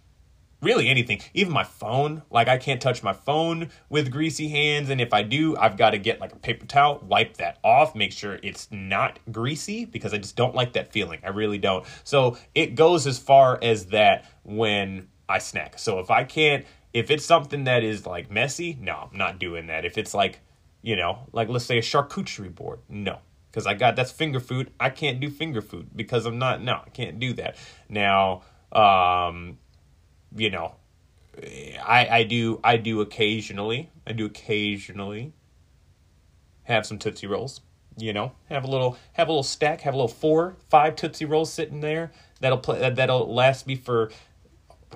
[0.61, 2.22] really anything even my phone.
[2.30, 5.90] Like i can't touch my phone with greasy hands and if i do i've got
[5.90, 10.12] to get like a paper towel wipe that off make sure it's not greasy because
[10.12, 11.20] i just don't like that feeling.
[11.24, 11.84] I really don't.
[12.04, 15.78] So it goes as far as that when i snack.
[15.78, 19.66] So if i can't if it's something that is like messy no i'm not doing
[19.68, 19.84] that.
[19.84, 20.40] If it's like
[20.82, 23.18] you know like let's say a charcuterie board no.
[23.50, 24.70] Because i got that's finger food.
[24.78, 27.56] I can't do finger food because i'm not no i can't do that.
[27.88, 28.42] Now
[28.72, 29.59] um
[30.35, 30.74] you know,
[31.43, 35.33] I I do I do occasionally I do occasionally
[36.64, 37.61] have some tootsie rolls.
[37.97, 41.24] You know, have a little have a little stack, have a little four five tootsie
[41.24, 42.12] rolls sitting there.
[42.41, 44.11] That'll play that'll last me for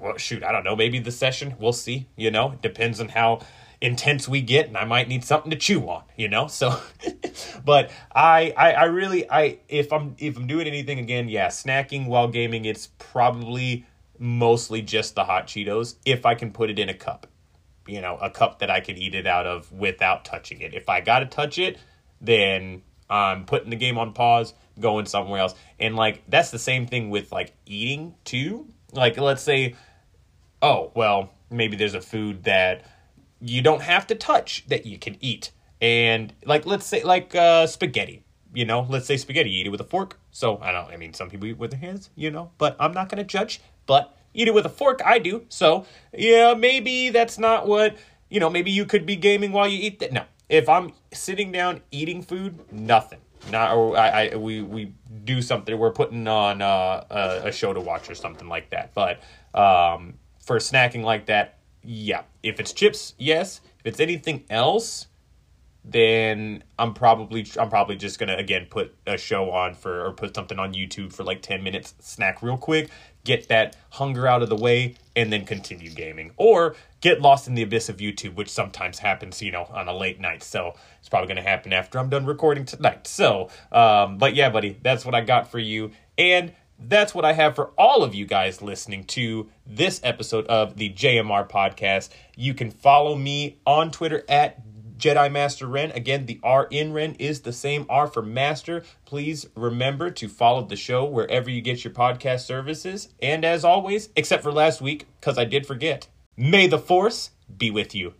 [0.00, 2.06] well, shoot I don't know maybe the session we'll see.
[2.16, 3.40] You know, it depends on how
[3.80, 6.46] intense we get and I might need something to chew on, you know?
[6.46, 6.80] So
[7.64, 12.06] but I, I I really I if I'm if I'm doing anything again, yeah, snacking
[12.06, 13.84] while gaming, it's probably
[14.22, 17.26] mostly just the hot Cheetos if I can put it in a cup.
[17.88, 20.72] You know, a cup that I can eat it out of without touching it.
[20.72, 21.78] If I got to touch it,
[22.20, 25.56] then I'm putting the game on pause, going somewhere else.
[25.80, 28.68] And like that's the same thing with like eating too.
[28.92, 29.74] Like let's say
[30.62, 32.86] oh, well, maybe there's a food that
[33.40, 35.50] you don't have to touch that you can eat.
[35.80, 38.22] And like let's say like uh spaghetti
[38.54, 40.18] you know, let's say spaghetti, you eat it with a fork.
[40.30, 42.92] So I don't, I mean, some people eat with their hands, you know, but I'm
[42.92, 43.60] not going to judge.
[43.86, 45.44] But eat it with a fork, I do.
[45.48, 47.96] So yeah, maybe that's not what,
[48.28, 50.12] you know, maybe you could be gaming while you eat that.
[50.12, 53.20] No, if I'm sitting down eating food, nothing.
[53.50, 54.92] Not, or I, I, we, we
[55.24, 55.76] do something.
[55.76, 58.94] We're putting on uh, a, a show to watch or something like that.
[58.94, 59.20] But
[59.52, 62.22] um, for snacking like that, yeah.
[62.42, 63.60] If it's chips, yes.
[63.80, 65.08] If it's anything else,
[65.84, 70.34] then I'm probably I'm probably just gonna again put a show on for or put
[70.34, 72.90] something on YouTube for like 10 minutes, snack real quick,
[73.24, 76.32] get that hunger out of the way, and then continue gaming.
[76.36, 79.96] Or get lost in the abyss of YouTube, which sometimes happens, you know, on a
[79.96, 80.42] late night.
[80.42, 83.06] So it's probably gonna happen after I'm done recording tonight.
[83.06, 85.90] So um, but yeah, buddy, that's what I got for you.
[86.18, 86.52] And
[86.88, 90.90] that's what I have for all of you guys listening to this episode of the
[90.90, 92.10] JMR podcast.
[92.36, 94.71] You can follow me on Twitter at
[95.02, 95.90] Jedi Master Ren.
[95.90, 98.84] Again, the R in Ren is the same R for Master.
[99.04, 103.08] Please remember to follow the show wherever you get your podcast services.
[103.20, 107.72] And as always, except for last week, because I did forget, may the Force be
[107.72, 108.14] with you.